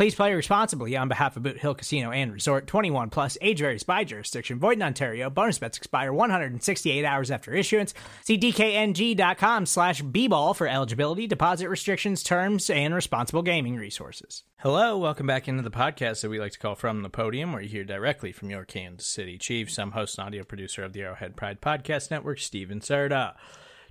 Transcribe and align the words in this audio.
Please 0.00 0.14
play 0.14 0.32
responsibly 0.32 0.96
on 0.96 1.08
behalf 1.08 1.36
of 1.36 1.42
Boot 1.42 1.58
Hill 1.58 1.74
Casino 1.74 2.10
and 2.10 2.32
Resort 2.32 2.66
21 2.66 3.10
plus 3.10 3.36
age 3.42 3.58
varies 3.58 3.82
by 3.82 4.02
jurisdiction. 4.02 4.58
Void 4.58 4.78
in 4.78 4.82
Ontario. 4.82 5.28
Bonus 5.28 5.58
bets 5.58 5.76
expire 5.76 6.10
168 6.10 7.04
hours 7.04 7.30
after 7.30 7.52
issuance. 7.52 7.92
See 8.24 8.38
DKNG.com 8.38 9.66
slash 9.66 10.00
B-ball 10.00 10.54
for 10.54 10.66
eligibility, 10.66 11.26
deposit 11.26 11.68
restrictions, 11.68 12.22
terms, 12.22 12.70
and 12.70 12.94
responsible 12.94 13.42
gaming 13.42 13.76
resources. 13.76 14.44
Hello, 14.60 14.96
welcome 14.96 15.26
back 15.26 15.48
into 15.48 15.62
the 15.62 15.70
podcast 15.70 16.22
that 16.22 16.30
we 16.30 16.40
like 16.40 16.52
to 16.52 16.58
call 16.58 16.76
From 16.76 17.02
the 17.02 17.10
Podium, 17.10 17.52
where 17.52 17.60
you 17.60 17.68
hear 17.68 17.84
directly 17.84 18.32
from 18.32 18.48
your 18.48 18.64
Kansas 18.64 19.06
City 19.06 19.36
Chiefs. 19.36 19.78
I'm 19.78 19.90
host 19.90 20.16
and 20.16 20.28
audio 20.28 20.44
producer 20.44 20.82
of 20.82 20.94
the 20.94 21.02
Arrowhead 21.02 21.36
Pride 21.36 21.60
Podcast 21.60 22.10
Network, 22.10 22.38
Steven 22.38 22.80
Serta. 22.80 23.34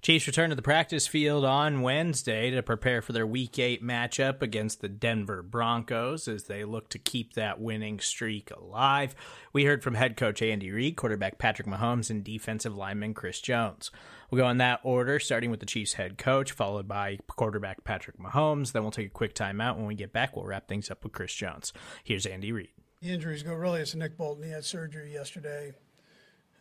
Chiefs 0.02 0.28
return 0.28 0.50
to 0.50 0.56
the 0.56 0.62
practice 0.62 1.08
field 1.08 1.44
on 1.44 1.82
Wednesday 1.82 2.50
to 2.52 2.64
prepare 2.64 3.02
for 3.02 3.12
their 3.12 3.28
Week 3.28 3.60
8 3.60 3.84
matchup 3.84 4.42
against 4.42 4.80
the 4.80 4.88
Denver 4.88 5.44
Broncos 5.44 6.26
as 6.30 6.46
they 6.46 6.64
look 6.64 6.88
to 6.90 6.98
keep 6.98 7.34
that 7.34 7.60
winning 7.60 8.00
streak 8.00 8.50
alive. 8.50 9.14
We 9.52 9.66
heard 9.66 9.84
from 9.84 9.96
head 9.96 10.16
coach 10.16 10.42
Andy 10.42 10.72
Reid, 10.72 10.96
quarterback 10.96 11.38
Patrick 11.38 11.68
Mahomes, 11.68 12.10
and 12.10 12.24
defensive 12.24 12.78
lineman 12.78 13.14
Chris 13.14 13.42
Jones. 13.42 13.92
We'll 14.32 14.42
go 14.42 14.50
in 14.50 14.58
that 14.60 14.80
order, 14.84 15.20
starting 15.20 15.52
with 15.52 15.60
the 15.60 15.66
Chiefs 15.66 15.94
head 15.94 16.18
coach, 16.18 16.54
followed 16.54 16.88
by 16.88 17.18
quarterback 17.28 17.84
Patrick 17.84 18.18
Mahomes. 18.18 18.72
Then 18.72 18.84
we'll 18.84 18.92
take 18.92 19.08
a 19.08 19.10
quick 19.10 19.36
timeout. 19.36 19.76
When 19.76 19.86
we 19.86 19.96
get 19.96 20.14
back, 20.14 20.34
we'll 20.34 20.46
wrap 20.46 20.70
things 20.70 20.90
up 20.90 21.04
with 21.04 21.12
Chris 21.12 21.34
Jones. 21.34 21.74
Here's 22.06 22.26
Andy 22.26 22.54
Reid. 22.54 22.70
The 23.02 23.10
injuries 23.10 23.44
go 23.44 23.54
really. 23.54 23.82
It's 23.82 23.96
Nick 23.96 24.18
Bolton. 24.18 24.46
He 24.46 24.52
had 24.52 24.64
surgery 24.64 25.12
yesterday. 25.12 25.74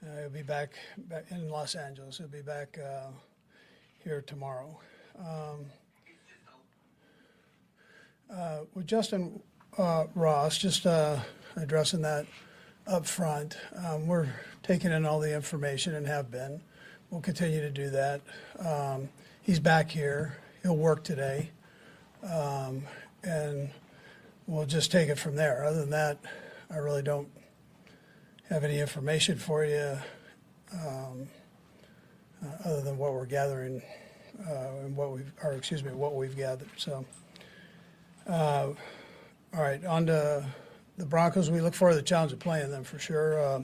Uh, 0.04 0.22
he'll 0.22 0.30
be 0.30 0.42
back, 0.42 0.74
back 0.96 1.26
in 1.30 1.48
Los 1.48 1.74
Angeles. 1.74 2.18
He'll 2.18 2.28
be 2.28 2.42
back 2.42 2.78
uh, 2.78 3.10
here 4.08 4.22
tomorrow. 4.22 4.74
Um, 5.18 5.66
uh, 8.34 8.60
with 8.72 8.86
Justin 8.86 9.38
uh, 9.76 10.06
Ross, 10.14 10.56
just 10.56 10.86
uh, 10.86 11.18
addressing 11.56 12.00
that 12.00 12.24
up 12.86 13.04
front, 13.04 13.58
um, 13.84 14.06
we're 14.06 14.28
taking 14.62 14.92
in 14.92 15.04
all 15.04 15.20
the 15.20 15.34
information 15.34 15.94
and 15.94 16.06
have 16.06 16.30
been. 16.30 16.58
We'll 17.10 17.20
continue 17.20 17.60
to 17.60 17.70
do 17.70 17.90
that. 17.90 18.22
Um, 18.58 19.10
he's 19.42 19.60
back 19.60 19.90
here. 19.90 20.38
He'll 20.62 20.78
work 20.78 21.04
today. 21.04 21.50
Um, 22.22 22.84
and 23.22 23.68
we'll 24.46 24.64
just 24.64 24.90
take 24.90 25.10
it 25.10 25.18
from 25.18 25.36
there. 25.36 25.64
Other 25.64 25.80
than 25.80 25.90
that, 25.90 26.16
I 26.70 26.78
really 26.78 27.02
don't 27.02 27.28
have 28.48 28.64
any 28.64 28.80
information 28.80 29.36
for 29.36 29.66
you 29.66 29.98
um, 30.72 31.28
uh, 32.44 32.68
other 32.68 32.80
than 32.80 32.98
what 32.98 33.12
we're 33.12 33.26
gathering 33.26 33.82
uh, 34.46 34.84
and 34.84 34.96
what 34.96 35.12
we've, 35.12 35.32
or 35.42 35.52
excuse 35.52 35.82
me, 35.82 35.92
what 35.92 36.14
we've 36.14 36.36
gathered. 36.36 36.68
So, 36.76 37.04
uh, 38.28 38.68
all 39.54 39.62
right, 39.62 39.84
on 39.84 40.06
to 40.06 40.46
the 40.96 41.06
Broncos. 41.06 41.50
We 41.50 41.60
look 41.60 41.74
forward 41.74 41.92
to 41.92 41.96
the 41.96 42.02
challenge 42.02 42.32
of 42.32 42.38
playing 42.38 42.70
them 42.70 42.84
for 42.84 42.98
sure. 42.98 43.38
Uh, 43.38 43.62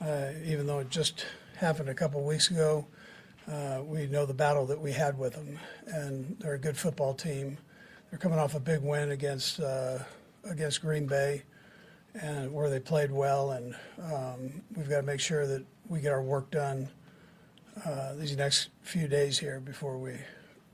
uh, 0.00 0.32
even 0.44 0.66
though 0.66 0.80
it 0.80 0.90
just 0.90 1.24
happened 1.56 1.88
a 1.88 1.94
couple 1.94 2.22
weeks 2.24 2.50
ago, 2.50 2.86
uh, 3.50 3.80
we 3.84 4.06
know 4.06 4.26
the 4.26 4.34
battle 4.34 4.66
that 4.66 4.80
we 4.80 4.92
had 4.92 5.18
with 5.18 5.34
them, 5.34 5.58
and 5.86 6.36
they're 6.40 6.54
a 6.54 6.58
good 6.58 6.76
football 6.76 7.14
team. 7.14 7.58
They're 8.10 8.18
coming 8.18 8.38
off 8.38 8.54
a 8.54 8.60
big 8.60 8.80
win 8.80 9.10
against 9.10 9.60
uh, 9.60 9.98
against 10.44 10.80
Green 10.82 11.06
Bay, 11.06 11.42
and 12.14 12.52
where 12.52 12.68
they 12.68 12.80
played 12.80 13.10
well, 13.10 13.52
and 13.52 13.74
um, 14.02 14.62
we've 14.76 14.88
got 14.88 15.00
to 15.00 15.06
make 15.06 15.20
sure 15.20 15.46
that 15.46 15.64
we 15.88 16.00
get 16.00 16.12
our 16.12 16.22
work 16.22 16.50
done 16.50 16.88
uh, 17.84 18.14
these 18.14 18.36
next 18.36 18.70
few 18.82 19.08
days 19.08 19.38
here 19.38 19.60
before 19.60 19.98
we 19.98 20.16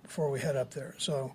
before 0.03 0.31
we 0.31 0.41
head 0.41 0.57
up 0.57 0.73
there. 0.73 0.95
So 0.99 1.33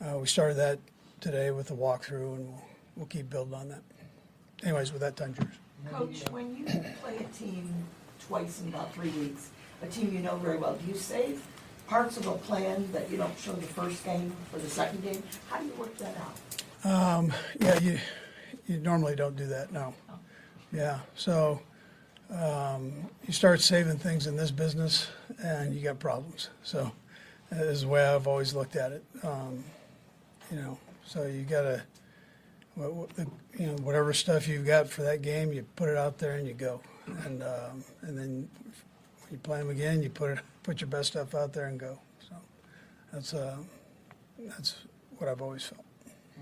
uh, 0.00 0.18
we 0.18 0.26
started 0.26 0.54
that 0.54 0.78
today 1.20 1.50
with 1.50 1.68
the 1.68 1.74
walkthrough, 1.74 2.36
and 2.36 2.48
we'll, 2.48 2.64
we'll 2.96 3.06
keep 3.06 3.30
building 3.30 3.54
on 3.54 3.68
that. 3.68 3.82
Anyways, 4.62 4.92
with 4.92 5.00
that, 5.02 5.16
time 5.16 5.34
yours. 5.38 5.54
Coach, 5.92 6.30
when 6.30 6.56
you 6.56 6.64
play 7.02 7.18
a 7.18 7.24
team 7.38 7.72
twice 8.26 8.62
in 8.62 8.68
about 8.68 8.94
three 8.94 9.10
weeks, 9.10 9.50
a 9.82 9.86
team 9.86 10.12
you 10.12 10.20
know 10.20 10.36
very 10.36 10.56
well, 10.56 10.74
do 10.74 10.86
you 10.86 10.96
save 10.96 11.46
parts 11.86 12.16
of 12.16 12.26
a 12.26 12.32
plan 12.38 12.90
that 12.92 13.10
you 13.10 13.18
don't 13.18 13.38
show 13.38 13.52
the 13.52 13.62
first 13.66 14.02
game 14.04 14.32
for 14.50 14.58
the 14.58 14.68
second 14.68 15.02
game? 15.02 15.22
How 15.50 15.58
do 15.58 15.66
you 15.66 15.72
work 15.74 15.94
that 15.98 16.16
out? 16.16 16.90
Um, 16.90 17.32
yeah, 17.60 17.78
you 17.78 17.98
you 18.66 18.78
normally 18.78 19.16
don't 19.16 19.36
do 19.36 19.46
that. 19.46 19.72
No. 19.72 19.94
Yeah. 20.72 21.00
So 21.14 21.60
um, 22.30 22.92
you 23.26 23.32
start 23.32 23.60
saving 23.60 23.98
things 23.98 24.26
in 24.26 24.36
this 24.36 24.50
business, 24.50 25.08
and 25.42 25.74
you 25.74 25.80
got 25.80 25.98
problems. 25.98 26.50
So 26.62 26.90
that 27.50 27.66
is 27.66 27.82
the 27.82 27.88
way 27.88 28.04
I've 28.04 28.26
always 28.26 28.54
looked 28.54 28.76
at 28.76 28.92
it. 28.92 29.04
Um, 29.22 29.64
you 30.50 30.58
know, 30.58 30.78
so 31.06 31.26
you 31.26 31.42
got 31.42 31.62
to, 31.62 31.82
you 32.76 33.66
know, 33.66 33.76
whatever 33.82 34.12
stuff 34.12 34.48
you've 34.48 34.66
got 34.66 34.88
for 34.88 35.02
that 35.02 35.22
game, 35.22 35.52
you 35.52 35.64
put 35.76 35.88
it 35.88 35.96
out 35.96 36.18
there 36.18 36.36
and 36.36 36.46
you 36.46 36.54
go, 36.54 36.80
and 37.24 37.42
um, 37.42 37.84
and 38.02 38.18
then 38.18 38.48
when 39.20 39.32
you 39.32 39.38
play 39.38 39.58
them 39.58 39.70
again, 39.70 40.02
you 40.02 40.10
put 40.10 40.32
it, 40.32 40.38
put 40.62 40.80
your 40.80 40.88
best 40.88 41.12
stuff 41.12 41.34
out 41.34 41.52
there 41.52 41.66
and 41.66 41.78
go. 41.78 41.98
So 42.28 42.34
that's 43.12 43.34
uh, 43.34 43.58
that's 44.38 44.76
what 45.18 45.28
I've 45.28 45.42
always 45.42 45.64
felt. 45.64 45.84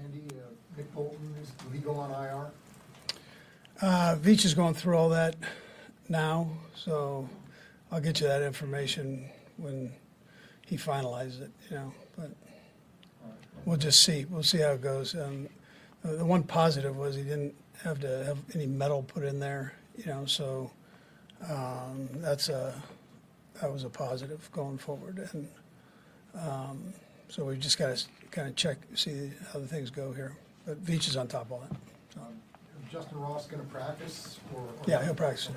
Andy, 0.02 0.22
uh, 0.30 0.48
Nick 0.76 0.92
Bolton, 0.94 1.34
is, 1.42 1.52
legal 1.72 1.98
on 2.00 2.10
IR? 2.10 2.50
Uh, 3.80 4.16
Veach 4.16 4.44
is 4.44 4.54
going 4.54 4.74
through 4.74 4.96
all 4.96 5.10
that 5.10 5.36
now, 6.08 6.48
so 6.74 7.28
I'll 7.90 8.00
get 8.00 8.20
you 8.20 8.28
that 8.28 8.42
information 8.42 9.24
when 9.56 9.92
he 10.66 10.76
finalizes 10.76 11.42
it, 11.42 11.50
you 11.70 11.76
know, 11.76 11.92
but 12.16 12.30
we'll 13.64 13.76
just 13.76 14.02
see, 14.02 14.24
we'll 14.26 14.42
see 14.42 14.58
how 14.58 14.72
it 14.72 14.80
goes. 14.80 15.14
Um, 15.14 15.48
the 16.02 16.16
the 16.16 16.24
one 16.24 16.42
positive 16.42 16.96
was 16.96 17.14
he 17.16 17.22
didn't 17.22 17.54
have 17.84 18.00
to 18.00 18.24
have 18.24 18.38
any 18.54 18.66
metal 18.66 19.02
put 19.02 19.24
in 19.24 19.38
there, 19.40 19.74
you 19.96 20.06
know, 20.06 20.24
so, 20.26 20.70
um, 21.48 22.08
that's 22.14 22.48
a, 22.48 22.74
that 23.60 23.72
was 23.72 23.84
a 23.84 23.90
positive 23.90 24.50
going 24.52 24.78
forward, 24.78 25.28
and, 25.32 25.48
um, 26.34 26.92
so 27.28 27.44
we've 27.44 27.60
just 27.60 27.78
gotta 27.78 28.02
kind 28.30 28.48
of 28.48 28.56
check, 28.56 28.78
see 28.94 29.30
how 29.52 29.58
the 29.58 29.66
things 29.66 29.90
go 29.90 30.12
here, 30.12 30.36
but 30.66 30.82
Veach 30.84 31.08
is 31.08 31.16
on 31.16 31.28
top 31.28 31.46
of 31.46 31.52
all 31.52 31.60
that, 31.60 31.76
so, 32.14 32.20
Justin 32.90 33.20
Ross 33.20 33.46
going 33.46 33.62
to 33.62 33.68
practice? 33.68 34.38
Or, 34.54 34.60
or 34.60 34.68
yeah, 34.86 35.02
he'll 35.02 35.14
practice 35.14 35.48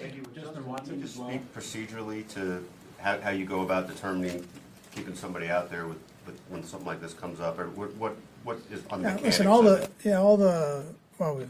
it. 0.00 0.04
Andy, 0.04 0.20
would 0.20 0.34
Justin 0.34 0.66
Watson 0.66 1.00
just 1.00 1.16
speak 1.16 1.54
procedurally 1.54 2.26
to 2.34 2.64
how, 2.98 3.20
how 3.20 3.30
you 3.30 3.44
go 3.44 3.62
about 3.62 3.88
determining 3.88 4.46
keeping 4.94 5.14
somebody 5.14 5.48
out 5.48 5.70
there 5.70 5.86
with, 5.86 5.98
with 6.26 6.38
when 6.48 6.62
something 6.64 6.86
like 6.86 7.00
this 7.00 7.14
comes 7.14 7.40
up, 7.40 7.58
or 7.58 7.68
what, 7.70 7.94
what, 7.96 8.16
what 8.44 8.58
is 8.70 8.82
on 8.90 9.02
the 9.02 9.08
Yeah, 9.08 9.14
mechanics 9.14 9.22
listen, 9.38 9.46
all 9.46 9.66
of 9.66 9.78
the, 9.78 9.84
it? 9.84 9.90
yeah, 10.04 10.20
all 10.20 10.36
the, 10.36 10.84
well, 11.18 11.36
we- 11.36 11.46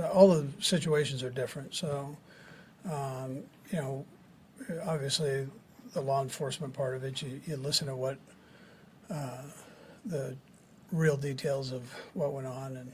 uh, 0.00 0.08
all 0.10 0.28
the 0.28 0.46
situations 0.60 1.22
are 1.22 1.30
different, 1.30 1.74
so, 1.74 2.14
um, 2.90 3.38
you 3.70 3.78
know, 3.78 4.04
obviously, 4.84 5.46
the 5.94 6.00
law 6.00 6.22
enforcement 6.22 6.74
part 6.74 6.96
of 6.96 7.04
it, 7.04 7.22
you, 7.22 7.40
you 7.46 7.56
listen 7.56 7.86
to 7.86 7.94
what, 7.96 8.18
uh, 9.10 9.42
the 10.04 10.36
real 10.92 11.16
details 11.16 11.72
of 11.72 11.82
what 12.14 12.32
went 12.32 12.46
on, 12.46 12.76
and, 12.76 12.92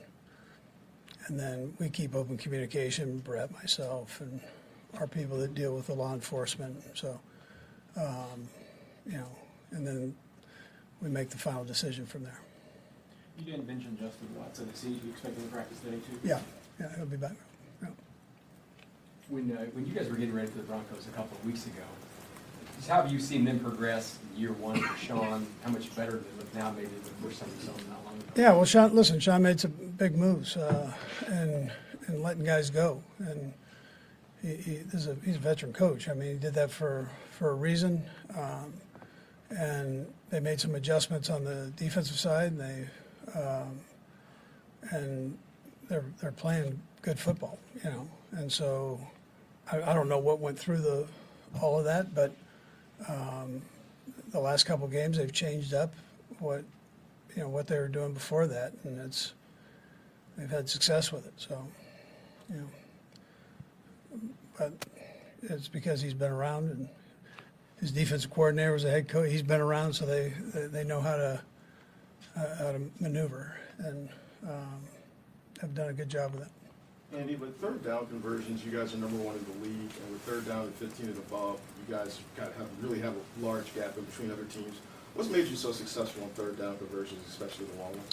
and 1.26 1.40
then 1.40 1.74
we 1.80 1.88
keep 1.88 2.14
open 2.14 2.36
communication, 2.36 3.18
Brett, 3.18 3.50
myself, 3.52 4.20
and 4.20 4.40
our 4.98 5.06
people 5.06 5.38
that 5.38 5.54
deal 5.54 5.74
with 5.74 5.86
the 5.86 5.94
law 5.94 6.12
enforcement, 6.12 6.82
so, 6.94 7.18
um, 7.96 8.48
you 9.06 9.12
know, 9.18 9.28
and 9.70 9.86
then 9.86 10.14
we 11.00 11.08
make 11.08 11.30
the 11.30 11.38
final 11.38 11.64
decision 11.64 12.06
from 12.06 12.24
there. 12.24 12.38
You 13.38 13.44
didn't 13.46 13.66
mention 13.66 13.96
Justin 13.98 14.28
Watson. 14.38 14.68
Is 14.72 14.82
he, 14.82 14.90
you 14.90 15.10
expect 15.10 15.36
him 15.36 15.44
to 15.44 15.48
practice 15.54 15.78
today 15.80 15.96
too? 15.96 16.20
Yeah, 16.22 16.40
yeah, 16.78 16.94
he'll 16.96 17.06
be 17.06 17.16
back. 17.16 17.32
Yeah. 17.82 17.88
When, 19.28 19.56
uh, 19.56 19.64
when 19.72 19.86
you 19.86 19.94
guys 19.94 20.08
were 20.08 20.16
getting 20.16 20.34
ready 20.34 20.48
for 20.48 20.58
the 20.58 20.64
Broncos 20.64 21.06
a 21.06 21.16
couple 21.16 21.36
of 21.38 21.46
weeks 21.46 21.66
ago, 21.66 21.82
Just 22.76 22.88
how 22.90 23.02
have 23.02 23.10
you 23.10 23.18
seen 23.18 23.44
them 23.44 23.58
progress 23.60 24.18
year 24.36 24.52
one 24.52 24.76
for 24.80 24.98
Sean? 24.98 25.46
How 25.64 25.70
much 25.70 25.94
better 25.96 26.12
they 26.12 26.38
look 26.38 26.54
now 26.54 26.70
maybe 26.72 26.88
than 26.88 27.02
the 27.04 27.10
first 27.28 27.40
time 27.40 27.48
you 27.58 27.66
saw 27.66 27.72
them 27.72 27.86
not 27.88 28.04
long 28.04 28.14
ago? 28.16 28.26
Yeah, 28.36 28.52
well, 28.52 28.64
Sean, 28.66 28.94
listen, 28.94 29.18
Sean 29.20 29.42
made 29.42 29.58
some 29.58 29.72
big 29.96 30.16
moves 30.16 30.56
uh, 30.56 30.92
and 31.28 31.72
and 32.08 32.20
letting 32.22 32.44
guys 32.44 32.68
go, 32.68 33.00
and 33.18 33.54
he, 34.42 34.54
he, 34.56 34.72
is 34.92 35.06
a, 35.06 35.16
he's 35.24 35.36
a 35.36 35.40
veteran 35.40 35.72
coach. 35.72 36.08
I 36.08 36.14
mean, 36.14 36.32
he 36.32 36.38
did 36.38 36.54
that 36.54 36.70
for 36.70 37.08
for 37.30 37.50
a 37.50 37.54
reason, 37.54 38.02
um, 38.36 38.74
and 39.50 40.06
they 40.30 40.40
made 40.40 40.60
some 40.60 40.74
adjustments 40.74 41.30
on 41.30 41.44
the 41.44 41.72
defensive 41.76 42.18
side, 42.18 42.52
and 42.52 42.60
they 42.60 43.38
um, 43.38 43.80
and 44.90 45.38
they're 45.88 46.04
they're 46.20 46.32
playing 46.32 46.80
good 47.02 47.18
football, 47.18 47.58
you 47.82 47.90
know, 47.90 48.08
and 48.32 48.50
so 48.50 49.00
I, 49.70 49.82
I 49.82 49.94
don't 49.94 50.08
know 50.08 50.18
what 50.18 50.40
went 50.40 50.58
through 50.58 50.78
the 50.78 51.06
all 51.60 51.78
of 51.78 51.84
that, 51.84 52.14
but 52.14 52.34
um, 53.08 53.62
the 54.30 54.40
last 54.40 54.64
couple 54.64 54.86
of 54.86 54.92
games 54.92 55.18
they've 55.18 55.32
changed 55.32 55.74
up 55.74 55.92
what 56.38 56.64
you 57.36 57.42
know 57.42 57.48
what 57.48 57.66
they 57.66 57.78
were 57.78 57.88
doing 57.88 58.12
before 58.12 58.46
that, 58.46 58.72
and 58.84 58.98
it's 59.00 59.34
they've 60.36 60.50
had 60.50 60.68
success 60.68 61.12
with 61.12 61.26
it. 61.26 61.34
So, 61.36 61.66
you 62.50 62.56
know, 62.56 62.66
but 64.58 64.72
it's 65.42 65.68
because 65.68 66.00
he's 66.00 66.14
been 66.14 66.30
around 66.30 66.70
and 66.70 66.88
his 67.80 67.90
defensive 67.90 68.30
coordinator 68.30 68.72
was 68.72 68.84
a 68.84 68.90
head 68.90 69.08
coach. 69.08 69.30
He's 69.30 69.42
been 69.42 69.60
around, 69.60 69.92
so 69.94 70.06
they 70.06 70.32
they, 70.54 70.66
they 70.66 70.84
know 70.84 71.00
how 71.00 71.16
to 71.16 71.40
uh, 72.36 72.56
how 72.56 72.72
to 72.72 72.80
maneuver 73.00 73.56
and 73.78 74.08
um, 74.48 74.82
have 75.60 75.74
done 75.74 75.88
a 75.88 75.92
good 75.92 76.08
job 76.08 76.32
with 76.32 76.42
it. 76.42 76.48
Andy, 77.16 77.36
with 77.36 77.60
third 77.60 77.84
down 77.84 78.06
conversions, 78.06 78.64
you 78.64 78.70
guys 78.70 78.94
are 78.94 78.98
number 78.98 79.16
one 79.18 79.36
in 79.36 79.44
the 79.44 79.68
league, 79.68 79.90
and 80.02 80.12
with 80.12 80.22
third 80.22 80.46
down 80.48 80.62
and 80.62 80.74
15 80.76 81.06
and 81.06 81.18
above, 81.18 81.60
you 81.86 81.94
guys 81.94 82.20
kind 82.36 82.48
of 82.48 82.56
have, 82.56 82.68
really 82.80 83.00
have 83.00 83.14
a 83.14 83.44
large 83.44 83.74
gap 83.74 83.98
in 83.98 84.04
between 84.04 84.30
other 84.30 84.44
teams. 84.44 84.78
What's 85.14 85.28
made 85.28 85.46
you 85.46 85.56
so 85.56 85.72
successful 85.72 86.22
in 86.22 86.30
third 86.30 86.58
down 86.58 86.78
conversions, 86.78 87.20
especially 87.28 87.66
the 87.66 87.82
long 87.82 87.90
ones? 87.90 88.10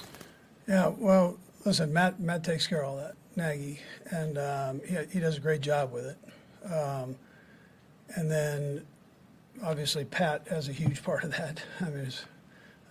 Yeah, 0.68 0.88
well, 0.98 1.38
listen, 1.66 1.94
Matt 1.94 2.20
Matt 2.20 2.44
takes 2.44 2.68
care 2.68 2.82
of 2.82 2.90
all 2.90 2.98
that, 2.98 3.16
Nagy, 3.40 3.80
and 4.12 4.38
um, 4.38 4.82
he, 4.88 4.98
he 5.14 5.20
does 5.20 5.38
a 5.38 5.40
great 5.40 5.62
job 5.62 5.92
with 5.92 6.06
it. 6.06 6.72
Um, 6.72 7.16
and 8.16 8.30
then, 8.30 8.86
obviously, 9.64 10.06
Pat 10.06 10.48
has 10.50 10.68
a 10.68 10.74
huge 10.74 11.02
part 11.10 11.24
of 11.24 11.32
that. 11.32 11.64
I 11.82 11.86
mean, 11.86 12.06
it's, 12.06 12.26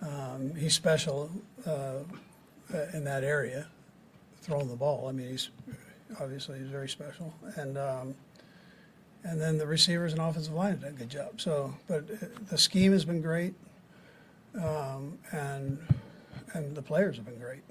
um, 0.01 0.55
he's 0.55 0.73
special 0.73 1.29
uh, 1.65 1.99
in 2.93 3.03
that 3.03 3.23
area, 3.23 3.67
throwing 4.41 4.67
the 4.67 4.75
ball. 4.75 5.07
I 5.07 5.11
mean, 5.11 5.29
he's 5.29 5.49
obviously 6.19 6.59
he's 6.59 6.69
very 6.69 6.89
special, 6.89 7.33
and 7.55 7.77
um, 7.77 8.15
and 9.23 9.39
then 9.39 9.57
the 9.57 9.67
receivers 9.67 10.13
and 10.13 10.21
offensive 10.21 10.53
line 10.53 10.71
have 10.71 10.81
done 10.81 10.91
a 10.91 10.93
good 10.93 11.09
job. 11.09 11.41
So, 11.41 11.73
but 11.87 12.05
uh, 12.09 12.27
the 12.49 12.57
scheme 12.57 12.93
has 12.93 13.03
been 13.03 13.21
great, 13.21 13.53
um, 14.55 15.17
and 15.31 15.77
and 16.53 16.75
the 16.75 16.81
players 16.81 17.17
have 17.17 17.25
been 17.25 17.39
great. 17.39 17.63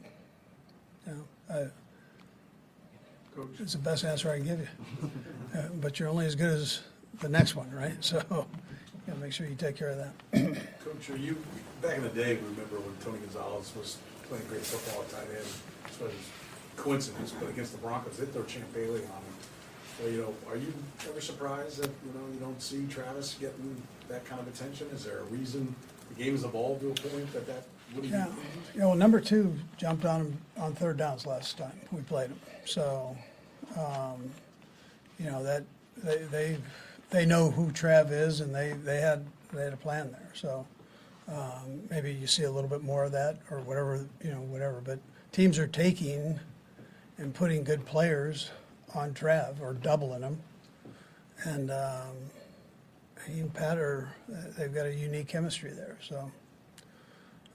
You 1.07 1.25
know, 1.49 1.71
Coach, 3.39 3.61
it's 3.61 3.73
the 3.75 3.79
best 3.79 4.05
answer 4.05 4.31
I 4.33 4.39
can 4.39 4.47
give 4.47 4.59
you. 4.61 5.11
Uh, 5.57 5.63
but 5.81 6.01
you're 6.01 6.09
only 6.09 6.27
as 6.27 6.35
good 6.35 6.51
as 6.51 6.81
the 7.21 7.29
next 7.29 7.55
one, 7.55 7.71
right? 7.71 7.93
So, 8.05 8.19
you 8.31 9.15
gotta 9.15 9.21
make 9.21 9.33
sure 9.33 9.47
you 9.47 9.55
take 9.55 9.77
care 9.77 9.91
of 9.91 9.97
that. 9.99 10.13
Coach, 10.85 11.09
are 11.11 11.17
you, 11.17 11.37
back 11.81 11.97
in 11.97 12.03
the 12.03 12.09
day, 12.11 12.35
remember 12.37 12.81
when 12.81 12.95
Tony 13.03 13.19
Gonzalez 13.21 13.73
was 13.77 13.97
playing 14.29 14.45
great 14.49 14.61
football 14.63 15.03
at 15.03 15.09
tight 15.11 15.29
end, 15.31 15.47
it 15.87 16.03
was 16.03 16.13
coincidence, 16.77 17.33
but 17.39 17.49
against 17.49 17.73
the 17.73 17.79
Broncos, 17.79 18.17
they 18.19 18.27
throw 18.27 18.43
Champ 18.45 18.73
Bailey 18.75 19.01
on 19.01 19.23
him. 19.23 19.35
So, 19.99 20.07
you 20.09 20.19
know, 20.23 20.35
are 20.51 20.57
you 20.57 20.73
ever 21.09 21.21
surprised 21.21 21.81
that, 21.81 21.91
you 22.05 22.13
know, 22.21 22.27
you 22.35 22.41
don't 22.41 22.61
see 22.61 22.87
Travis 22.89 23.35
getting 23.41 23.81
that 24.09 24.25
kind 24.27 24.41
of 24.41 24.49
attention? 24.49 24.89
Is 24.93 25.05
there 25.05 25.21
a 25.21 25.25
reason 25.25 25.75
the 26.11 26.23
game 26.23 26.33
has 26.33 26.45
evolved 26.45 26.81
to 26.83 26.89
a 26.91 27.09
point 27.09 27.33
that 27.33 27.47
that 27.47 27.63
wouldn't 27.95 28.13
Yeah, 28.13 28.27
be? 28.27 28.79
yeah. 28.81 28.85
Well, 28.87 28.95
number 28.97 29.21
two 29.21 29.55
jumped 29.77 30.05
on 30.05 30.21
him 30.21 30.39
on 30.59 30.75
third 30.75 30.99
downs 30.99 31.25
last 31.27 31.57
time 31.57 31.73
we 31.93 32.03
played 32.03 32.29
him. 32.29 32.39
So, 32.67 33.17
um, 33.77 34.31
you 35.19 35.27
know 35.31 35.43
that 35.43 35.65
they 36.03 36.19
they 36.31 36.57
they 37.11 37.27
know 37.27 37.51
who 37.51 37.71
Trav 37.71 38.11
is, 38.11 38.41
and 38.41 38.55
they 38.55 38.73
they 38.73 39.01
had 39.01 39.27
they 39.53 39.65
had 39.65 39.73
a 39.73 39.77
plan 39.79 40.11
there. 40.13 40.31
So 40.35 40.67
um, 41.29 41.83
maybe 41.91 42.13
you 42.13 42.27
see 42.27 42.45
a 42.45 42.51
little 42.51 42.71
bit 42.71 42.83
more 42.83 43.05
of 43.05 43.13
that, 43.13 43.39
or 43.51 43.61
whatever 43.61 44.07
you 44.23 44.31
know, 44.31 44.41
whatever. 44.41 44.81
But 44.85 44.99
teams 45.33 45.59
are 45.59 45.67
taking 45.67 46.39
and 47.19 47.35
putting 47.35 47.65
good 47.65 47.85
players 47.85 48.51
on 48.95 49.13
Trav 49.15 49.61
or 49.61 49.75
doubling 49.75 50.21
them, 50.21 50.39
and 51.45 51.71
um, 51.71 52.17
he 53.27 53.41
and 53.41 53.53
Pat 53.53 53.77
are 53.79 54.09
they've 54.57 54.73
got 54.75 54.87
a 54.87 54.95
unique 54.95 55.29
chemistry 55.29 55.73
there. 55.73 55.97
So. 56.07 56.31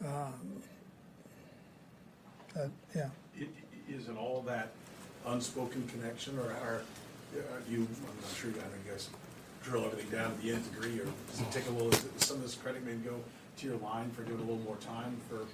Uh, 0.05 0.27
yeah. 2.95 3.09
I- 3.39 3.41
i- 3.43 3.47
Is 3.93 4.07
it 4.09 4.17
all 4.17 4.41
that 4.43 4.73
unspoken 5.25 5.87
connection, 5.87 6.37
or 6.39 6.51
are, 6.51 6.81
are 7.35 7.61
you, 7.69 7.79
I'm 7.79 8.21
not 8.21 8.35
sure, 8.35 8.49
I 8.51 8.53
you 8.53 8.91
guys 8.91 9.09
drill 9.63 9.85
everything 9.85 10.09
down 10.09 10.35
to 10.35 10.41
the 10.41 10.51
nth 10.53 10.73
degree, 10.73 10.99
or 10.99 11.05
does 11.29 11.41
it 11.41 11.51
take 11.51 11.67
a 11.67 11.71
little, 11.71 11.89
does 11.89 12.05
some 12.17 12.37
of 12.37 12.43
this 12.43 12.55
credit 12.55 12.85
maybe 12.85 12.99
go 12.99 13.15
to 13.57 13.67
your 13.67 13.77
line 13.77 14.09
for 14.11 14.23
doing 14.23 14.39
a 14.39 14.43
little 14.43 14.63
more 14.63 14.77
time 14.77 15.17
for 15.29 15.45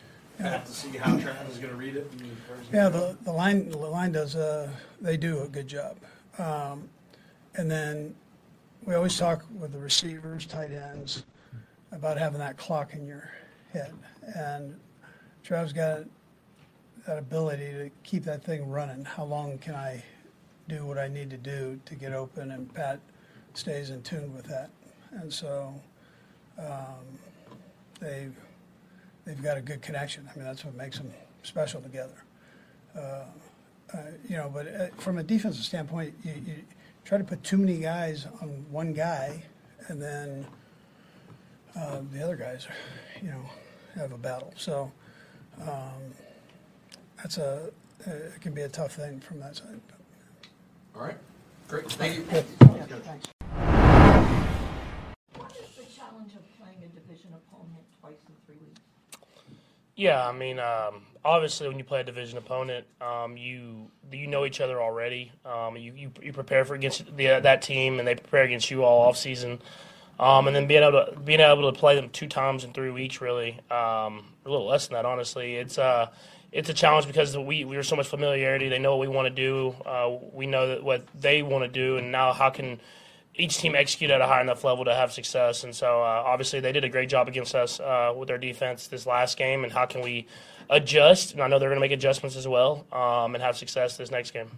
Pat 0.42 0.66
to 0.66 0.71
see 0.71 0.98
how 0.98 1.18
Travis 1.18 1.56
is 1.56 1.60
gonna 1.60 1.74
read 1.74 1.95
it? 1.95 2.10
and 2.12 2.31
Yeah, 2.74 2.89
the, 2.89 3.18
the 3.24 3.31
line, 3.31 3.69
the 3.69 3.77
line 3.77 4.12
does, 4.12 4.36
uh, 4.36 4.69
they 5.01 5.18
do 5.18 5.42
a 5.42 5.48
good 5.48 5.68
job. 5.68 5.98
Um, 6.38 6.89
and 7.56 7.69
then 7.69 8.15
we 8.86 8.95
always 8.95 9.18
talk 9.18 9.44
with 9.60 9.74
the 9.74 9.80
receivers, 9.80 10.45
tight 10.45 10.72
ends, 10.72 11.24
about 11.92 12.18
having 12.18 12.39
that 12.39 12.57
clock 12.57 12.94
in 12.94 13.06
your 13.06 13.30
head. 13.74 13.94
And 14.36 14.80
Trav's 15.44 15.74
got 15.74 16.04
that 17.07 17.18
ability 17.18 17.72
to 17.72 17.90
keep 18.04 18.24
that 18.24 18.44
thing 18.44 18.69
running. 18.69 19.06
How 19.06 19.24
long 19.24 19.57
can 19.57 19.75
I 19.75 20.04
do 20.68 20.86
what 20.86 20.98
I 20.98 21.07
need 21.07 21.30
to 21.31 21.38
do 21.38 21.80
to 21.86 21.96
get 21.96 22.13
open? 22.13 22.51
And 22.51 22.74
Pat 22.74 23.00
stays 23.54 23.90
in 23.90 24.01
tune 24.04 24.34
with 24.36 24.46
that. 24.46 24.69
And 25.12 25.31
so, 25.31 25.74
um, 26.57 27.19
they've, 28.00 28.36
they've 29.25 29.42
got 29.42 29.57
a 29.57 29.62
good 29.62 29.81
connection. 29.81 30.30
I 30.31 30.38
mean, 30.38 30.46
that's 30.46 30.63
what 30.63 30.75
makes 30.75 30.98
them 30.98 31.12
special 31.44 31.81
together. 31.81 32.24
Uh, 32.96 33.24
uh, 33.94 33.98
you 34.28 34.38
know, 34.38 34.50
but 34.54 34.68
uh, 34.68 34.88
from 34.98 35.18
a 35.18 35.24
defensive 35.24 35.63
standpoint, 35.63 36.13
you, 36.24 36.34
you 36.46 36.56
try 37.06 37.18
to 37.18 37.24
put 37.24 37.44
too 37.44 37.57
many 37.57 37.78
guys 37.78 38.28
on 38.42 38.66
one 38.69 38.94
guy, 38.94 39.44
and 39.88 40.01
then 40.01 40.46
uh, 41.75 42.01
the 42.12 42.24
other 42.24 42.36
guys, 42.36 42.68
you 43.22 43.30
know, 43.30 43.42
have 43.96 44.12
a 44.12 44.18
battle. 44.18 44.53
So 44.58 44.91
um, 45.62 46.13
that's 47.22 47.38
a 47.38 47.70
it 48.06 48.42
can 48.42 48.54
be 48.54 48.62
a 48.62 48.70
tough 48.70 48.94
thing 48.94 49.20
from 49.20 49.40
that 49.40 49.58
side. 49.58 49.80
All 50.96 51.02
right, 51.04 51.18
great, 51.68 51.92
thank 51.92 52.16
you. 52.16 52.26
Yeah, 52.32 52.44
thanks. 53.04 53.28
What 55.36 55.52
is 55.52 55.76
the 55.76 55.84
challenge 55.94 56.34
of 56.34 56.58
playing 56.58 56.78
a 56.84 56.88
division 56.88 57.32
opponent 57.34 57.84
twice 58.00 58.14
in 58.28 58.36
three 58.46 58.56
weeks? 58.66 58.82
Yeah, 59.96 60.26
I 60.26 60.32
mean, 60.32 60.60
um, 60.60 61.02
obviously, 61.26 61.68
when 61.68 61.78
you 61.78 61.84
play 61.84 62.00
a 62.00 62.04
division 62.04 62.38
opponent, 62.38 62.86
um, 63.02 63.36
you 63.36 63.92
you 64.12 64.28
know 64.28 64.46
each 64.46 64.62
other 64.62 64.82
already. 64.82 65.32
Um, 65.46 65.76
you, 65.76 65.94
you 65.94 66.12
you 66.22 66.34
prepare 66.34 66.64
for 66.64 66.76
against 66.76 67.06
the, 67.18 67.40
that 67.42 67.62
team, 67.62 68.00
and 68.00 68.08
they 68.08 68.16
prepare 68.16 68.44
against 68.44 68.72
you 68.72 68.84
all 68.84 69.02
off 69.02 69.18
season. 69.18 69.62
Um, 70.20 70.48
and 70.48 70.56
then 70.56 70.68
being 70.68 70.84
able 70.84 71.06
to 71.06 71.20
being 71.20 71.40
able 71.40 71.72
to 71.72 71.78
play 71.78 71.96
them 71.96 72.10
two 72.10 72.28
times 72.28 72.64
in 72.64 72.74
three 72.74 72.92
weeks, 72.92 73.22
really, 73.22 73.60
um, 73.72 74.26
a 74.46 74.50
little 74.50 74.68
less 74.68 74.88
than 74.88 74.96
that, 74.96 75.06
honestly. 75.06 75.56
It's 75.56 75.78
uh, 75.78 76.10
it's 76.51 76.70
a 76.70 76.74
challenge 76.74 77.08
because 77.08 77.38
we 77.38 77.65
we 77.65 77.77
are 77.77 77.84
so 77.84 77.96
much 77.96 78.08
familiarity. 78.08 78.70
They 78.70 78.79
know 78.79 78.96
what 78.96 79.08
we 79.08 79.13
want 79.13 79.27
to 79.27 79.34
do. 79.34 79.75
Uh, 79.86 80.18
we 80.34 80.48
know 80.48 80.68
that 80.68 80.84
what 80.84 81.03
they 81.20 81.41
want 81.44 81.63
to 81.63 81.70
do, 81.70 81.98
and 81.98 82.12
now 82.12 82.34
how 82.34 82.50
can 82.50 82.79
each 83.36 83.58
team 83.58 83.75
execute 83.75 84.12
at 84.12 84.22
a 84.22 84.27
high 84.27 84.41
enough 84.41 84.63
level 84.63 84.86
to 84.86 84.94
have 84.94 85.12
success. 85.12 85.63
And 85.63 85.74
so, 85.74 86.01
uh, 86.01 86.24
obviously, 86.25 86.60
they 86.60 86.72
did 86.72 86.84
a 86.84 86.89
great 86.89 87.10
job 87.10 87.27
against 87.27 87.56
us 87.56 87.79
uh, 87.79 88.13
with 88.15 88.27
their 88.27 88.38
defense 88.38 88.88
this 88.88 89.06
last 89.06 89.38
game. 89.38 89.63
And 89.63 89.72
how 89.72 89.86
can 89.86 90.01
we 90.01 90.27
adjust? 90.70 91.34
And 91.34 91.41
I 91.41 91.48
know 91.48 91.58
they're 91.58 91.70
going 91.70 91.77
to 91.77 91.82
make 91.82 91.91
adjustments 91.91 92.36
as 92.36 92.48
well 92.48 92.86
um, 92.91 93.36
and 93.36 93.44
have 93.44 93.58
success 93.58 93.98
this 93.98 94.12
next 94.12 94.32
game. 94.32 94.50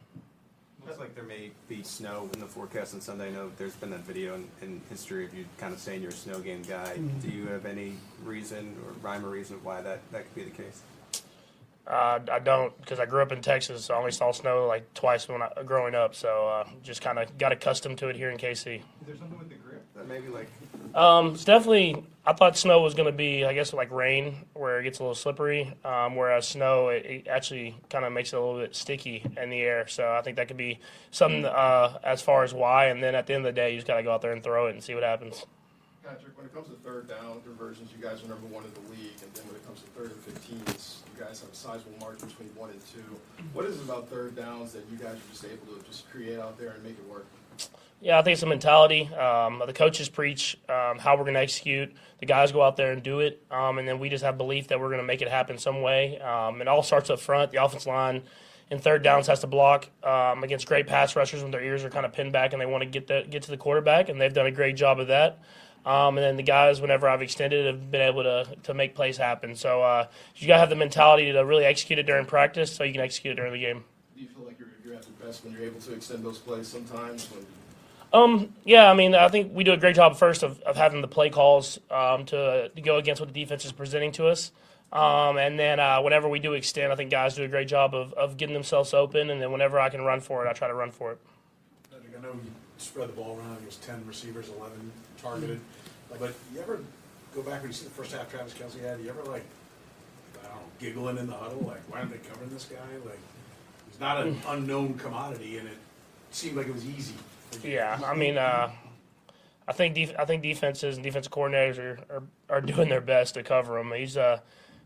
Looks 0.85 0.99
like 0.99 1.13
there 1.13 1.23
may 1.23 1.51
be 1.69 1.83
snow 1.83 2.27
in 2.33 2.39
the 2.39 2.47
forecast 2.47 2.95
on 2.95 3.01
Sunday. 3.01 3.27
I 3.27 3.31
know 3.31 3.51
there's 3.57 3.75
been 3.75 3.91
that 3.91 4.01
video 4.01 4.33
in, 4.33 4.47
in 4.61 4.81
history 4.89 5.25
of 5.25 5.33
you 5.33 5.45
kind 5.57 5.73
of 5.73 5.79
saying 5.79 6.01
you're 6.01 6.09
a 6.09 6.13
snow 6.13 6.39
game 6.39 6.63
guy. 6.63 6.97
Do 7.21 7.29
you 7.29 7.47
have 7.47 7.65
any 7.65 7.93
reason 8.23 8.75
or 8.85 8.93
rhyme 9.01 9.23
or 9.23 9.29
reason 9.29 9.59
why 9.63 9.81
that, 9.81 9.99
that 10.11 10.25
could 10.25 10.35
be 10.35 10.43
the 10.43 10.49
case? 10.49 10.81
Uh, 11.87 12.19
I 12.31 12.39
don't 12.39 12.75
because 12.79 12.99
I 12.99 13.05
grew 13.05 13.21
up 13.21 13.31
in 13.31 13.41
Texas. 13.41 13.85
So 13.85 13.93
I 13.93 13.97
only 13.97 14.11
saw 14.11 14.31
snow 14.31 14.67
like 14.67 14.93
twice 14.93 15.27
when 15.27 15.41
I 15.41 15.49
growing 15.65 15.95
up. 15.95 16.15
So 16.15 16.47
uh, 16.47 16.67
just 16.83 17.01
kind 17.01 17.19
of 17.19 17.37
got 17.37 17.51
accustomed 17.51 17.97
to 17.99 18.07
it 18.07 18.15
here 18.15 18.29
in 18.29 18.37
KC. 18.37 18.77
Is 18.77 18.81
there 19.05 19.15
something 19.17 19.37
with 19.37 19.49
the 19.49 19.55
grip 19.55 19.85
that 19.95 20.07
maybe 20.07 20.27
like 20.27 20.49
Um, 20.93 21.33
it's 21.33 21.43
definitely. 21.43 22.05
I 22.23 22.33
thought 22.33 22.55
snow 22.55 22.81
was 22.81 22.93
going 22.93 23.07
to 23.07 23.11
be, 23.11 23.45
I 23.45 23.53
guess, 23.53 23.73
like 23.73 23.89
rain, 23.89 24.45
where 24.53 24.79
it 24.79 24.83
gets 24.83 24.99
a 24.99 25.01
little 25.01 25.15
slippery. 25.15 25.73
Um, 25.83 26.15
whereas 26.15 26.47
snow, 26.47 26.89
it, 26.89 27.03
it 27.03 27.27
actually 27.27 27.75
kind 27.89 28.05
of 28.05 28.13
makes 28.13 28.31
it 28.31 28.35
a 28.35 28.39
little 28.39 28.59
bit 28.59 28.75
sticky 28.75 29.25
in 29.41 29.49
the 29.49 29.59
air. 29.61 29.87
So 29.87 30.13
I 30.13 30.21
think 30.21 30.37
that 30.37 30.47
could 30.47 30.55
be 30.57 30.79
something 31.09 31.45
uh, 31.45 31.97
as 32.03 32.21
far 32.21 32.43
as 32.43 32.53
why. 32.53 32.85
And 32.85 33.01
then 33.01 33.15
at 33.15 33.25
the 33.25 33.33
end 33.33 33.43
of 33.47 33.55
the 33.55 33.59
day, 33.59 33.71
you 33.71 33.77
just 33.77 33.87
got 33.87 33.95
to 33.95 34.03
go 34.03 34.13
out 34.13 34.21
there 34.21 34.33
and 34.33 34.43
throw 34.43 34.67
it 34.67 34.73
and 34.73 34.83
see 34.83 34.93
what 34.93 35.01
happens. 35.03 35.47
Patrick, 36.03 36.35
when 36.35 36.47
it 36.47 36.53
comes 36.53 36.67
to 36.67 36.73
third 36.83 37.07
down 37.07 37.41
conversions, 37.43 37.91
you 37.95 38.03
guys 38.03 38.23
are 38.23 38.27
number 38.27 38.47
one 38.47 38.63
in 38.63 38.73
the 38.73 38.89
league, 38.89 39.13
and 39.21 39.31
then 39.35 39.45
when 39.45 39.55
it 39.55 39.65
comes 39.67 39.81
to 39.81 39.87
third 39.89 40.09
and 40.09 40.19
fifteens, 40.21 41.03
you 41.13 41.23
guys 41.23 41.39
have 41.41 41.51
a 41.51 41.55
sizable 41.55 41.93
margin 41.99 42.27
between 42.27 42.49
one 42.55 42.71
and 42.71 42.81
two. 42.87 43.05
What 43.53 43.65
is 43.65 43.77
it 43.77 43.83
about 43.83 44.09
third 44.09 44.35
downs 44.35 44.73
that 44.73 44.83
you 44.91 44.97
guys 44.97 45.13
are 45.13 45.29
just 45.29 45.45
able 45.45 45.77
to 45.77 45.85
just 45.87 46.09
create 46.09 46.39
out 46.39 46.57
there 46.57 46.71
and 46.71 46.83
make 46.83 46.93
it 46.93 47.07
work? 47.07 47.27
Yeah, 48.01 48.17
I 48.17 48.23
think 48.23 48.33
it's 48.33 48.41
a 48.41 48.47
mentality. 48.47 49.13
Um, 49.13 49.61
the 49.63 49.73
coaches 49.73 50.09
preach 50.09 50.57
um, 50.67 50.97
how 50.97 51.15
we're 51.15 51.23
going 51.23 51.35
to 51.35 51.39
execute. 51.39 51.93
The 52.19 52.25
guys 52.25 52.51
go 52.51 52.63
out 52.63 52.77
there 52.77 52.93
and 52.93 53.03
do 53.03 53.19
it, 53.19 53.43
um, 53.51 53.77
and 53.77 53.87
then 53.87 53.99
we 53.99 54.09
just 54.09 54.23
have 54.23 54.39
belief 54.39 54.69
that 54.69 54.79
we're 54.79 54.87
going 54.87 55.01
to 55.01 55.05
make 55.05 55.21
it 55.21 55.29
happen 55.29 55.59
some 55.59 55.83
way. 55.83 56.19
Um, 56.19 56.61
it 56.63 56.67
all 56.67 56.81
starts 56.81 57.11
up 57.11 57.19
front. 57.19 57.51
The 57.51 57.63
offense 57.63 57.85
line 57.85 58.23
in 58.71 58.79
third 58.79 59.03
downs 59.03 59.27
has 59.27 59.41
to 59.41 59.47
block 59.47 59.87
um, 60.03 60.43
against 60.43 60.65
great 60.65 60.87
pass 60.87 61.15
rushers 61.15 61.43
when 61.43 61.51
their 61.51 61.61
ears 61.63 61.83
are 61.83 61.91
kind 61.91 62.07
of 62.07 62.13
pinned 62.13 62.31
back 62.31 62.53
and 62.53 62.61
they 62.61 62.65
want 62.65 62.81
to 62.81 62.89
get 62.89 63.05
the, 63.05 63.23
get 63.29 63.43
to 63.43 63.51
the 63.51 63.57
quarterback, 63.57 64.09
and 64.09 64.19
they've 64.19 64.33
done 64.33 64.47
a 64.47 64.51
great 64.51 64.75
job 64.75 64.99
of 64.99 65.07
that. 65.07 65.37
Um, 65.85 66.17
and 66.17 66.23
then 66.23 66.37
the 66.37 66.43
guys, 66.43 66.79
whenever 66.79 67.09
I've 67.09 67.21
extended, 67.23 67.65
have 67.65 67.89
been 67.89 68.01
able 68.01 68.23
to 68.23 68.47
to 68.63 68.73
make 68.73 68.93
plays 68.93 69.17
happen. 69.17 69.55
So 69.55 69.81
uh, 69.81 70.07
you 70.35 70.47
got 70.47 70.55
to 70.55 70.59
have 70.59 70.69
the 70.69 70.75
mentality 70.75 71.31
to 71.31 71.43
really 71.43 71.65
execute 71.65 71.97
it 71.97 72.03
during 72.03 72.25
practice, 72.25 72.71
so 72.71 72.83
you 72.83 72.93
can 72.93 73.01
execute 73.01 73.33
it 73.33 73.35
during 73.35 73.53
the 73.53 73.59
game. 73.59 73.83
Do 74.15 74.21
you 74.21 74.27
feel 74.27 74.45
like 74.45 74.59
you're, 74.59 74.67
you're 74.85 74.95
at 74.95 75.05
your 75.07 75.27
best 75.27 75.43
when 75.43 75.53
you're 75.53 75.63
able 75.63 75.79
to 75.81 75.93
extend 75.93 76.23
those 76.23 76.37
plays 76.37 76.67
sometimes? 76.67 77.27
When 77.31 77.45
Um, 78.13 78.53
yeah, 78.63 78.91
I 78.91 78.93
mean, 78.93 79.15
I 79.15 79.29
think 79.29 79.53
we 79.55 79.63
do 79.63 79.71
a 79.73 79.77
great 79.77 79.95
job 79.95 80.17
first 80.17 80.43
of, 80.43 80.59
of 80.61 80.75
having 80.75 81.01
the 81.01 81.07
play 81.07 81.29
calls 81.29 81.79
um, 81.89 82.25
to, 82.25 82.69
to 82.75 82.81
go 82.81 82.97
against 82.97 83.19
what 83.19 83.33
the 83.33 83.39
defense 83.39 83.65
is 83.65 83.71
presenting 83.71 84.11
to 84.13 84.27
us. 84.27 84.51
Um, 84.91 85.37
and 85.37 85.57
then 85.57 85.79
uh, 85.79 86.01
whenever 86.01 86.27
we 86.27 86.39
do 86.39 86.53
extend, 86.53 86.91
I 86.91 86.95
think 86.95 87.09
guys 87.09 87.35
do 87.35 87.43
a 87.43 87.47
great 87.47 87.69
job 87.69 87.95
of, 87.95 88.11
of 88.13 88.35
getting 88.35 88.53
themselves 88.53 88.93
open. 88.93 89.29
And 89.29 89.41
then 89.41 89.51
whenever 89.51 89.79
I 89.79 89.89
can 89.89 90.01
run 90.01 90.19
for 90.19 90.45
it, 90.45 90.49
I 90.49 90.53
try 90.53 90.67
to 90.67 90.73
run 90.73 90.91
for 90.91 91.13
it. 91.13 91.19
I 92.21 92.21
know 92.21 92.35
spread 92.81 93.09
the 93.09 93.13
ball 93.13 93.37
around, 93.37 93.57
it 93.61 93.65
was 93.65 93.77
ten 93.77 94.03
receivers, 94.07 94.49
eleven 94.49 94.91
targeted, 95.21 95.59
but 96.09 96.33
you 96.53 96.61
ever 96.61 96.79
go 97.35 97.41
back 97.41 97.61
when 97.61 97.69
you 97.69 97.73
see 97.73 97.85
the 97.85 97.91
first 97.91 98.11
half 98.11 98.29
Travis 98.29 98.53
Kelce 98.53 98.81
had, 98.81 98.99
you 98.99 99.09
ever 99.09 99.23
like, 99.23 99.45
I 100.43 100.47
don't 100.47 100.55
know, 100.55 100.61
giggling 100.79 101.17
in 101.17 101.27
the 101.27 101.33
huddle, 101.33 101.63
like, 101.65 101.81
why 101.89 101.99
aren't 101.99 102.11
they 102.11 102.17
covering 102.29 102.49
this 102.49 102.65
guy? 102.65 102.77
Like, 103.05 103.19
he's 103.89 103.99
not 103.99 104.25
an 104.25 104.39
unknown 104.47 104.95
commodity, 104.95 105.57
and 105.57 105.67
it 105.67 105.77
seemed 106.31 106.57
like 106.57 106.67
it 106.67 106.73
was 106.73 106.85
easy. 106.85 107.15
Yeah, 107.63 107.99
I 108.05 108.15
mean, 108.15 108.37
uh, 108.37 108.71
I 109.67 109.73
think 109.73 109.95
def- 109.95 110.15
I 110.17 110.25
think 110.25 110.41
defenses 110.41 110.95
and 110.97 111.03
defensive 111.03 111.31
coordinators 111.31 111.77
are, 111.77 111.99
are, 112.09 112.23
are 112.49 112.61
doing 112.61 112.89
their 112.89 113.01
best 113.01 113.35
to 113.35 113.43
cover 113.43 113.77
him. 113.77 113.91
He's 113.91 114.17
uh, 114.17 114.39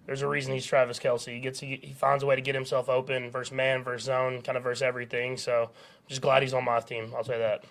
there's 0.05 0.21
a 0.21 0.27
reason 0.27 0.53
he's 0.53 0.65
Travis 0.65 0.99
Kelce. 0.99 1.33
He 1.33 1.39
gets 1.39 1.59
he, 1.59 1.79
he 1.81 1.93
finds 1.93 2.23
a 2.23 2.27
way 2.27 2.35
to 2.35 2.41
get 2.41 2.53
himself 2.55 2.89
open 2.89 3.31
versus 3.31 3.51
man 3.53 3.83
versus 3.83 4.05
zone, 4.05 4.41
kind 4.41 4.57
of 4.57 4.63
versus 4.63 4.83
everything. 4.83 5.37
So 5.37 5.63
I'm 5.63 6.07
just 6.07 6.21
glad 6.21 6.43
he's 6.43 6.53
on 6.53 6.65
my 6.65 6.79
team. 6.79 7.13
I'll 7.15 7.23
say 7.23 7.37
that. 7.37 7.63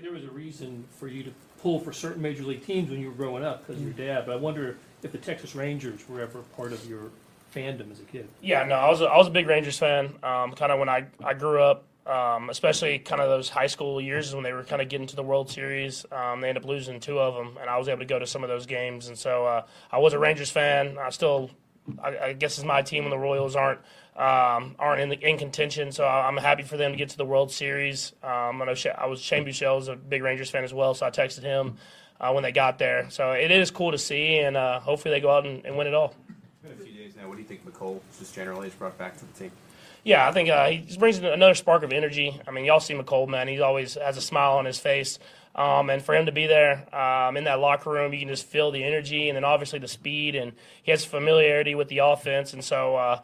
There 0.00 0.12
was 0.12 0.24
a 0.24 0.30
reason 0.30 0.84
for 0.90 1.06
you 1.06 1.22
to 1.22 1.32
pull 1.60 1.78
for 1.78 1.92
certain 1.92 2.20
major 2.20 2.42
league 2.42 2.64
teams 2.64 2.90
when 2.90 3.00
you 3.00 3.08
were 3.08 3.14
growing 3.14 3.44
up 3.44 3.66
because 3.66 3.80
of 3.80 3.84
your 3.84 3.94
dad, 3.94 4.26
but 4.26 4.32
I 4.32 4.36
wonder 4.36 4.76
if 5.02 5.12
the 5.12 5.18
Texas 5.18 5.54
Rangers 5.54 6.08
were 6.08 6.20
ever 6.20 6.40
part 6.56 6.72
of 6.72 6.84
your 6.88 7.10
fandom 7.54 7.90
as 7.92 8.00
a 8.00 8.04
kid. 8.04 8.28
Yeah, 8.40 8.64
no, 8.64 8.74
I 8.74 8.88
was 8.88 9.00
a, 9.00 9.04
I 9.04 9.16
was 9.16 9.28
a 9.28 9.30
big 9.30 9.46
Rangers 9.46 9.78
fan. 9.78 10.14
Um, 10.22 10.52
kind 10.52 10.72
of 10.72 10.78
when 10.78 10.88
I, 10.88 11.06
I 11.24 11.34
grew 11.34 11.62
up, 11.62 11.84
um, 12.06 12.50
especially 12.50 12.98
kind 12.98 13.20
of 13.20 13.28
those 13.28 13.48
high 13.48 13.68
school 13.68 14.00
years 14.00 14.34
when 14.34 14.42
they 14.42 14.52
were 14.52 14.64
kind 14.64 14.82
of 14.82 14.88
getting 14.88 15.06
to 15.06 15.16
the 15.16 15.22
World 15.22 15.50
Series. 15.50 16.04
Um, 16.10 16.40
they 16.40 16.48
ended 16.48 16.64
up 16.64 16.68
losing 16.68 16.98
two 16.98 17.20
of 17.20 17.34
them, 17.34 17.56
and 17.60 17.70
I 17.70 17.78
was 17.78 17.88
able 17.88 18.00
to 18.00 18.06
go 18.06 18.18
to 18.18 18.26
some 18.26 18.42
of 18.42 18.48
those 18.48 18.66
games. 18.66 19.08
And 19.08 19.16
so 19.16 19.46
uh, 19.46 19.66
I 19.90 19.98
was 19.98 20.12
a 20.12 20.18
Rangers 20.18 20.50
fan. 20.50 20.98
I 20.98 21.10
still, 21.10 21.50
I, 22.02 22.18
I 22.18 22.32
guess, 22.32 22.58
it's 22.58 22.66
my 22.66 22.82
team 22.82 23.04
when 23.04 23.10
the 23.10 23.18
Royals 23.18 23.54
aren't 23.54 23.80
um, 24.16 24.76
aren't 24.78 25.00
in, 25.00 25.08
the, 25.08 25.18
in 25.28 25.38
contention. 25.38 25.92
So 25.92 26.04
I- 26.04 26.26
I'm 26.26 26.36
happy 26.36 26.62
for 26.62 26.76
them 26.76 26.92
to 26.92 26.98
get 26.98 27.10
to 27.10 27.16
the 27.16 27.24
World 27.24 27.50
Series. 27.50 28.12
Um, 28.22 28.60
I 28.62 28.66
know 28.66 28.74
I 28.98 29.06
was 29.06 29.20
Shane 29.20 29.44
Buechele 29.44 29.76
was 29.76 29.88
a 29.88 29.96
big 29.96 30.22
Rangers 30.22 30.50
fan 30.50 30.64
as 30.64 30.74
well, 30.74 30.94
so 30.94 31.06
I 31.06 31.10
texted 31.10 31.42
him 31.42 31.76
uh, 32.20 32.32
when 32.32 32.42
they 32.42 32.52
got 32.52 32.78
there. 32.78 33.08
So 33.10 33.32
it 33.32 33.50
is 33.50 33.70
cool 33.70 33.92
to 33.92 33.98
see, 33.98 34.38
and 34.38 34.56
uh, 34.56 34.80
hopefully 34.80 35.14
they 35.14 35.20
go 35.20 35.30
out 35.30 35.46
and, 35.46 35.64
and 35.64 35.76
win 35.76 35.86
it 35.86 35.94
all. 35.94 36.14
It's 36.28 36.62
been 36.62 36.72
a 36.72 36.90
few 36.90 36.92
days 37.02 37.16
now. 37.16 37.28
What 37.28 37.36
do 37.36 37.42
you 37.42 37.48
think 37.48 37.66
Mecole 37.66 38.00
just 38.18 38.34
generally 38.34 38.68
has 38.68 38.74
brought 38.74 38.96
back 38.98 39.16
to 39.18 39.24
the 39.24 39.32
team? 39.32 39.50
Yeah, 40.04 40.28
I 40.28 40.32
think 40.32 40.48
uh, 40.48 40.68
he 40.68 40.78
just 40.78 40.98
brings 40.98 41.18
another 41.18 41.54
spark 41.54 41.84
of 41.84 41.92
energy. 41.92 42.40
I 42.46 42.50
mean, 42.50 42.64
y'all 42.64 42.80
see 42.80 42.94
Mecole, 42.94 43.28
man. 43.28 43.46
He 43.46 43.60
always 43.60 43.94
has 43.94 44.16
a 44.16 44.20
smile 44.20 44.54
on 44.58 44.64
his 44.64 44.78
face. 44.78 45.18
Um, 45.54 45.90
and 45.90 46.02
for 46.02 46.14
him 46.14 46.26
to 46.26 46.32
be 46.32 46.46
there 46.46 46.94
um, 46.94 47.36
in 47.36 47.44
that 47.44 47.60
locker 47.60 47.90
room, 47.90 48.12
you 48.12 48.18
can 48.18 48.28
just 48.28 48.46
feel 48.46 48.70
the 48.70 48.82
energy 48.82 49.28
and 49.28 49.36
then 49.36 49.44
obviously 49.44 49.78
the 49.78 49.88
speed. 49.88 50.34
And 50.34 50.52
he 50.82 50.90
has 50.90 51.04
familiarity 51.04 51.74
with 51.74 51.88
the 51.88 51.98
offense. 51.98 52.54
And 52.54 52.64
so 52.64 52.96
uh, 52.96 53.20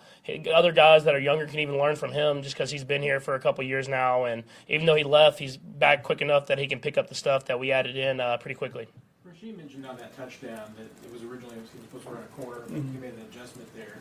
other 0.54 0.72
guys 0.72 1.04
that 1.04 1.14
are 1.14 1.20
younger 1.20 1.46
can 1.46 1.60
even 1.60 1.78
learn 1.78 1.96
from 1.96 2.12
him 2.12 2.42
just 2.42 2.54
because 2.54 2.70
he's 2.70 2.84
been 2.84 3.02
here 3.02 3.20
for 3.20 3.34
a 3.34 3.40
couple 3.40 3.64
years 3.64 3.88
now. 3.88 4.24
And 4.24 4.44
even 4.68 4.84
though 4.86 4.94
he 4.94 5.04
left, 5.04 5.38
he's 5.38 5.56
back 5.56 6.02
quick 6.02 6.20
enough 6.20 6.46
that 6.48 6.58
he 6.58 6.66
can 6.66 6.80
pick 6.80 6.98
up 6.98 7.08
the 7.08 7.14
stuff 7.14 7.46
that 7.46 7.58
we 7.58 7.72
added 7.72 7.96
in 7.96 8.20
uh, 8.20 8.36
pretty 8.36 8.56
quickly. 8.56 8.88
Rashee 9.26 9.56
mentioned 9.56 9.86
on 9.86 9.96
that 9.96 10.16
touchdown 10.16 10.74
that 10.76 10.86
it 11.06 11.12
was 11.12 11.22
originally 11.22 11.54
he 11.54 11.60
was 11.60 11.70
supposed 11.70 12.04
to 12.04 12.10
run 12.10 12.22
a 12.22 12.42
corner, 12.42 12.62
but 12.68 12.76
he 12.76 12.98
made 12.98 13.14
an 13.14 13.24
adjustment 13.30 13.74
there. 13.74 13.98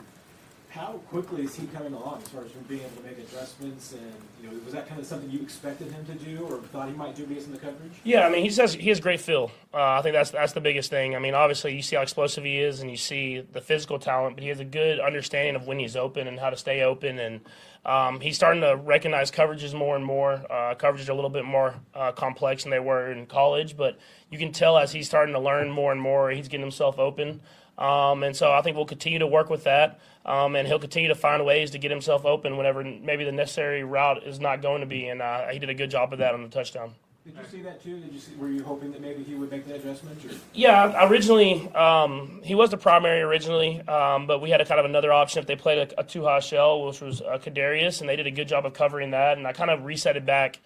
How 0.78 0.94
quickly 1.10 1.44
is 1.44 1.56
he 1.56 1.66
coming 1.68 1.94
along 1.94 2.22
as 2.22 2.30
far 2.30 2.44
as 2.44 2.52
from 2.52 2.62
being 2.64 2.82
able 2.82 2.98
to 2.98 3.04
make 3.04 3.18
adjustments? 3.18 3.94
And 3.94 4.14
you 4.42 4.48
know, 4.50 4.64
was 4.64 4.74
that 4.74 4.88
kind 4.88 5.00
of 5.00 5.08
something 5.08 5.30
you 5.32 5.42
expected 5.42 5.92
him 5.92 6.06
to 6.06 6.14
do, 6.14 6.46
or 6.46 6.60
thought 6.60 6.88
he 6.88 6.94
might 6.94 7.16
do 7.16 7.26
based 7.26 7.48
on 7.48 7.54
the 7.54 7.58
coverage? 7.58 7.94
Yeah, 8.04 8.28
I 8.28 8.30
mean, 8.30 8.44
he 8.44 8.52
says 8.52 8.76
he 8.76 8.90
has 8.90 9.00
great 9.00 9.20
feel. 9.20 9.52
Uh, 9.74 9.98
I 9.98 10.02
think 10.04 10.14
that's 10.14 10.30
that's 10.30 10.54
the 10.54 10.62
biggest 10.62 10.92
thing. 10.92 11.16
I 11.16 11.20
mean, 11.20 11.34
obviously, 11.34 11.76
you 11.76 11.82
see 11.82 11.96
how 11.96 12.04
explosive 12.04 12.44
he 12.44 12.60
is, 12.60 12.80
and 12.80 12.92
you 12.92 12.98
see 12.98 13.40
the 13.40 13.60
physical 13.60 13.98
talent, 13.98 14.36
but 14.36 14.44
he 14.44 14.50
has 14.50 14.60
a 14.60 14.66
good 14.66 15.00
understanding 15.00 15.56
of 15.56 15.66
when 15.66 15.80
he's 15.80 15.96
open 15.96 16.28
and 16.28 16.40
how 16.40 16.52
to 16.52 16.58
stay 16.58 16.84
open. 16.84 17.18
And 17.18 17.42
um, 17.84 18.20
he's 18.20 18.36
starting 18.36 18.62
to 18.62 18.76
recognize 18.76 19.32
coverages 19.32 19.74
more 19.74 19.96
and 19.96 20.06
more. 20.06 20.34
Uh, 20.34 20.76
coverages 20.76 21.10
are 21.10 21.14
a 21.14 21.16
little 21.16 21.32
bit 21.32 21.46
more 21.46 21.74
uh, 21.96 22.12
complex 22.12 22.64
than 22.64 22.70
they 22.70 22.80
were 22.80 23.12
in 23.12 23.26
college, 23.26 23.76
but 23.76 23.98
you 24.30 24.38
can 24.38 24.52
tell 24.52 24.78
as 24.78 24.92
he's 24.92 25.08
starting 25.08 25.34
to 25.34 25.40
learn 25.40 25.72
more 25.72 25.92
and 25.92 26.00
more, 26.00 26.30
he's 26.30 26.48
getting 26.48 26.66
himself 26.66 27.00
open. 27.00 27.42
Um, 27.78 28.24
and 28.24 28.36
so 28.36 28.52
I 28.52 28.62
think 28.62 28.76
we'll 28.76 28.86
continue 28.86 29.20
to 29.20 29.28
work 29.28 29.50
with 29.50 29.64
that, 29.66 30.00
um, 30.28 30.56
and 30.56 30.68
he'll 30.68 30.80
continue 30.80 31.10
to 31.10 31.16
find 31.16 31.46
ways 31.46 31.72
to 31.72 31.78
get 31.78 31.90
himself 31.90 32.26
open 32.26 32.58
whenever 32.58 32.84
maybe 32.84 33.24
the 33.24 33.32
necessary 33.32 33.84
route 33.84 34.24
is 34.24 34.40
not 34.40 34.62
going 34.62 34.82
to 34.82 34.88
be. 34.88 35.08
And 35.08 35.22
uh, 35.22 35.48
he 35.48 35.60
did 35.60 35.70
a 35.70 35.74
good 35.74 35.90
job 35.90 36.14
of 36.14 36.20
that 36.20 36.34
on 36.34 36.44
the 36.44 36.50
touchdown. 36.50 36.94
Did 37.28 37.36
you 37.36 37.50
see 37.52 37.62
that 37.64 37.84
too? 37.84 38.00
Did 38.00 38.14
you 38.14 38.20
see? 38.20 38.36
Were 38.36 38.48
you 38.48 38.64
hoping 38.64 38.92
that 38.94 39.02
maybe 39.02 39.22
he 39.22 39.36
would 39.36 39.52
make 39.52 39.68
the 39.68 39.76
adjustment? 39.76 40.24
Or? 40.24 40.30
Yeah, 40.54 41.10
originally 41.10 41.68
um, 41.76 42.40
he 42.42 42.56
was 42.56 42.70
the 42.70 42.78
primary 42.78 43.22
originally, 43.22 43.82
um, 43.82 44.28
but 44.28 44.40
we 44.42 44.50
had 44.50 44.62
a 44.62 44.66
kind 44.66 44.80
of 44.80 44.86
another 44.86 45.12
option 45.12 45.42
if 45.42 45.46
they 45.46 45.58
played 45.58 45.92
a, 45.92 46.00
a 46.00 46.04
two 46.06 46.24
high 46.24 46.40
shell, 46.40 46.86
which 46.86 47.02
was 47.02 47.22
uh, 47.22 47.38
Kadarius, 47.38 48.00
and 48.00 48.08
they 48.08 48.16
did 48.16 48.28
a 48.28 48.32
good 48.32 48.48
job 48.48 48.66
of 48.66 48.74
covering 48.74 49.12
that. 49.12 49.38
And 49.38 49.46
I 49.46 49.52
kind 49.52 49.70
of 49.70 49.84
reset 49.84 50.16
it 50.16 50.26
back, 50.26 50.60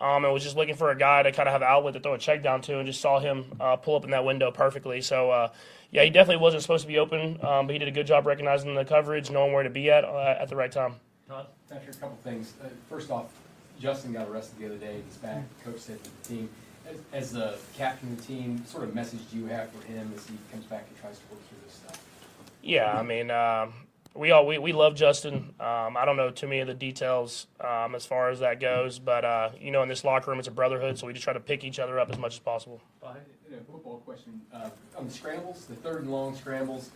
um, 0.00 0.24
and 0.24 0.34
was 0.34 0.42
just 0.42 0.56
looking 0.56 0.74
for 0.74 0.90
a 0.90 0.98
guy 0.98 1.22
to 1.22 1.30
kind 1.30 1.48
of 1.48 1.52
have 1.52 1.62
an 1.62 1.68
outlet 1.68 1.94
to 1.94 2.00
throw 2.00 2.14
a 2.14 2.18
check 2.18 2.42
down 2.42 2.62
to, 2.62 2.78
and 2.78 2.86
just 2.88 3.00
saw 3.00 3.20
him 3.20 3.44
uh, 3.60 3.76
pull 3.76 3.94
up 3.94 4.04
in 4.04 4.10
that 4.10 4.24
window 4.24 4.50
perfectly. 4.50 5.00
So 5.02 5.30
uh, 5.30 5.52
yeah, 5.90 6.04
he 6.04 6.10
definitely 6.10 6.42
wasn't 6.42 6.62
supposed 6.62 6.82
to 6.82 6.88
be 6.88 6.98
open, 6.98 7.38
um, 7.42 7.66
but 7.66 7.72
he 7.72 7.78
did 7.78 7.88
a 7.88 7.92
good 7.92 8.06
job 8.06 8.26
recognizing 8.26 8.74
the 8.74 8.84
coverage, 8.84 9.30
knowing 9.30 9.52
where 9.52 9.62
to 9.62 9.70
be 9.70 9.90
at 9.90 10.04
uh, 10.04 10.36
at 10.38 10.48
the 10.48 10.56
right 10.56 10.70
time. 10.70 10.94
Todd? 11.28 11.46
Patrick, 11.68 11.96
a 11.96 11.98
couple 11.98 12.16
things. 12.24 12.54
Uh, 12.62 12.68
first 12.88 13.10
off, 13.10 13.26
Justin 13.80 14.12
got 14.12 14.28
arrested 14.28 14.58
the 14.58 14.66
other 14.66 14.76
day. 14.76 15.00
He's 15.04 15.16
back. 15.16 15.44
Coach 15.64 15.78
said 15.78 16.02
to 16.02 16.10
the 16.10 16.28
team, 16.28 16.50
as, 16.88 16.96
as 17.12 17.32
the 17.32 17.58
captain 17.76 18.12
of 18.12 18.16
the 18.18 18.22
team, 18.22 18.58
what 18.58 18.68
sort 18.68 18.84
of 18.84 18.94
message 18.94 19.20
do 19.30 19.38
you 19.38 19.46
have 19.46 19.70
for 19.70 19.86
him 19.86 20.12
as 20.16 20.26
he 20.26 20.34
comes 20.50 20.64
back 20.64 20.86
and 20.88 20.98
tries 21.00 21.18
to 21.18 21.24
work 21.30 21.46
through 21.48 21.58
this 21.64 21.74
stuff? 21.74 22.04
Yeah, 22.62 22.98
I 22.98 23.02
mean, 23.02 23.30
um, 23.30 23.72
we 24.18 24.32
all 24.32 24.44
we, 24.44 24.58
we 24.58 24.72
love 24.72 24.96
Justin. 24.96 25.54
Um, 25.60 25.96
I 25.96 26.04
don't 26.04 26.16
know 26.16 26.30
too 26.30 26.48
many 26.48 26.60
of 26.60 26.66
the 26.66 26.74
details 26.74 27.46
um, 27.60 27.94
as 27.94 28.04
far 28.04 28.30
as 28.30 28.40
that 28.40 28.60
goes, 28.60 28.98
but 28.98 29.24
uh, 29.24 29.50
you 29.60 29.70
know, 29.70 29.82
in 29.82 29.88
this 29.88 30.04
locker 30.04 30.30
room, 30.30 30.40
it's 30.40 30.48
a 30.48 30.52
brotherhood, 30.52 30.98
so 30.98 31.06
we 31.06 31.12
just 31.12 31.22
try 31.22 31.32
to 31.32 31.40
pick 31.40 31.64
each 31.64 31.78
other 31.78 32.00
up 32.00 32.10
as 32.10 32.18
much 32.18 32.34
as 32.34 32.40
possible. 32.40 32.80
A 33.04 33.72
football 33.72 33.98
question. 34.04 34.40
Uh, 34.52 34.70
on 34.96 35.08
scrambles, 35.08 35.66
the 35.66 35.74
third 35.76 36.02
and 36.02 36.10
long 36.10 36.34
scrambles, 36.34 36.90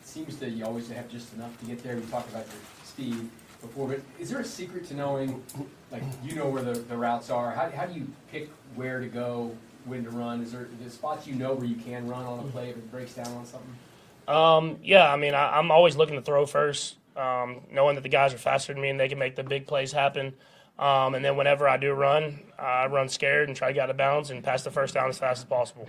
it 0.00 0.06
seems 0.06 0.36
that 0.36 0.50
you 0.50 0.64
always 0.64 0.88
have 0.90 1.08
just 1.10 1.32
enough 1.34 1.58
to 1.60 1.66
get 1.66 1.82
there. 1.82 1.96
We 1.96 2.02
talked 2.02 2.30
about 2.30 2.46
your 2.46 2.54
speed 2.84 3.28
before, 3.60 3.88
but 3.88 4.00
is 4.20 4.30
there 4.30 4.40
a 4.40 4.44
secret 4.44 4.86
to 4.88 4.94
knowing, 4.94 5.42
like, 5.90 6.02
you 6.22 6.36
know 6.36 6.48
where 6.48 6.62
the, 6.62 6.74
the 6.74 6.96
routes 6.96 7.30
are? 7.30 7.50
How, 7.50 7.70
how 7.70 7.86
do 7.86 7.94
you 7.98 8.06
pick 8.30 8.50
where 8.74 9.00
to 9.00 9.06
go, 9.06 9.56
when 9.84 10.04
to 10.04 10.10
run? 10.10 10.42
Is 10.42 10.52
there 10.52 10.68
the 10.82 10.90
spots 10.90 11.26
you 11.26 11.34
know 11.34 11.54
where 11.54 11.66
you 11.66 11.76
can 11.76 12.06
run 12.06 12.24
on 12.24 12.38
a 12.40 12.42
play 12.44 12.70
if 12.70 12.76
it 12.76 12.90
breaks 12.90 13.14
down 13.14 13.28
on 13.28 13.44
something? 13.44 13.74
Um, 14.28 14.78
yeah, 14.82 15.12
I 15.12 15.16
mean, 15.16 15.34
I, 15.34 15.58
I'm 15.58 15.70
always 15.70 15.96
looking 15.96 16.16
to 16.16 16.22
throw 16.22 16.46
first, 16.46 16.96
um, 17.16 17.60
knowing 17.70 17.96
that 17.96 18.02
the 18.02 18.08
guys 18.08 18.32
are 18.32 18.38
faster 18.38 18.72
than 18.72 18.82
me 18.82 18.88
and 18.88 18.98
they 18.98 19.08
can 19.08 19.18
make 19.18 19.36
the 19.36 19.42
big 19.42 19.66
plays 19.66 19.92
happen. 19.92 20.34
Um, 20.78 21.14
and 21.14 21.24
then 21.24 21.36
whenever 21.36 21.68
I 21.68 21.76
do 21.76 21.92
run, 21.92 22.40
I 22.58 22.86
run 22.86 23.08
scared 23.08 23.48
and 23.48 23.56
try 23.56 23.68
to 23.68 23.74
get 23.74 23.84
out 23.84 23.90
of 23.90 23.96
bounds 23.96 24.30
and 24.30 24.42
pass 24.42 24.62
the 24.62 24.70
first 24.70 24.94
down 24.94 25.08
as 25.08 25.18
fast 25.18 25.40
as 25.40 25.44
possible. 25.44 25.88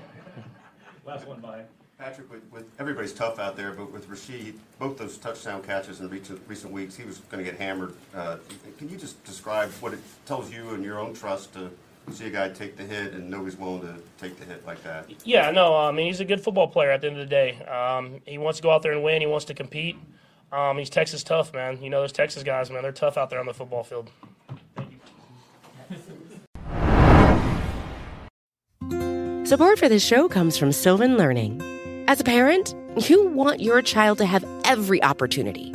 Last 1.05 1.27
one 1.27 1.39
by. 1.39 1.63
Patrick, 1.97 2.29
with, 2.29 2.43
with 2.51 2.65
everybody's 2.79 3.13
tough 3.13 3.39
out 3.39 3.55
there, 3.55 3.71
but 3.71 3.91
with 3.91 4.09
Rashee, 4.09 4.55
both 4.77 4.97
those 4.97 5.17
touchdown 5.17 5.63
catches 5.63 6.01
in 6.01 6.09
recent, 6.09 6.41
recent 6.47 6.73
weeks, 6.73 6.97
he 6.97 7.05
was 7.05 7.19
going 7.29 7.43
to 7.43 7.49
get 7.49 7.59
hammered. 7.59 7.93
Uh, 8.13 8.37
can 8.77 8.89
you 8.89 8.97
just 8.97 9.23
describe 9.23 9.71
what 9.79 9.93
it 9.93 9.99
tells 10.25 10.51
you 10.51 10.71
and 10.71 10.83
your 10.83 10.99
own 10.99 11.13
trust 11.13 11.53
to 11.53 11.71
see 12.11 12.27
a 12.27 12.29
guy 12.29 12.49
take 12.49 12.75
the 12.75 12.83
hit 12.83 13.13
and 13.13 13.29
nobody's 13.29 13.57
willing 13.57 13.81
to 13.81 13.95
take 14.17 14.37
the 14.37 14.45
hit 14.45 14.65
like 14.65 14.83
that? 14.83 15.09
Yeah, 15.25 15.51
no, 15.51 15.75
I 15.75 15.91
mean, 15.91 16.07
he's 16.07 16.19
a 16.19 16.25
good 16.25 16.41
football 16.41 16.67
player 16.67 16.91
at 16.91 17.01
the 17.01 17.07
end 17.07 17.17
of 17.17 17.21
the 17.21 17.29
day. 17.29 17.63
Um, 17.65 18.21
he 18.25 18.37
wants 18.37 18.59
to 18.59 18.63
go 18.63 18.71
out 18.71 18.81
there 18.81 18.91
and 18.91 19.03
win. 19.03 19.21
He 19.21 19.27
wants 19.27 19.45
to 19.45 19.53
compete. 19.53 19.97
Um, 20.51 20.77
he's 20.77 20.89
Texas 20.89 21.23
tough, 21.23 21.53
man. 21.53 21.81
You 21.81 21.89
know, 21.89 22.01
those 22.01 22.11
Texas 22.11 22.43
guys, 22.43 22.69
man, 22.69 22.83
they're 22.83 22.91
tough 22.91 23.17
out 23.17 23.29
there 23.29 23.39
on 23.39 23.45
the 23.45 23.53
football 23.53 23.83
field. 23.83 24.11
Support 29.45 29.77
for 29.77 29.89
this 29.89 30.03
show 30.03 30.27
comes 30.27 30.57
from 30.57 30.71
Sylvan 30.71 31.17
Learning. 31.17 31.61
As 32.07 32.19
a 32.19 32.23
parent, 32.23 32.75
you 32.97 33.27
want 33.27 33.59
your 33.59 33.81
child 33.81 34.17
to 34.19 34.25
have 34.25 34.45
every 34.65 35.01
opportunity, 35.03 35.73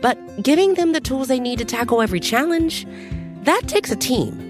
but 0.00 0.18
giving 0.42 0.74
them 0.74 0.92
the 0.92 1.00
tools 1.00 1.28
they 1.28 1.40
need 1.40 1.58
to 1.58 1.64
tackle 1.64 2.02
every 2.02 2.20
challenge, 2.20 2.86
that 3.42 3.62
takes 3.66 3.90
a 3.90 3.96
team. 3.96 4.49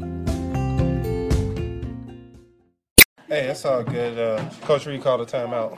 Hey, 3.31 3.47
it's 3.47 3.63
all 3.63 3.81
good. 3.81 4.19
Uh, 4.19 4.43
Coach 4.63 4.85
Reid 4.85 5.01
called 5.01 5.21
a 5.21 5.25
timeout. 5.25 5.77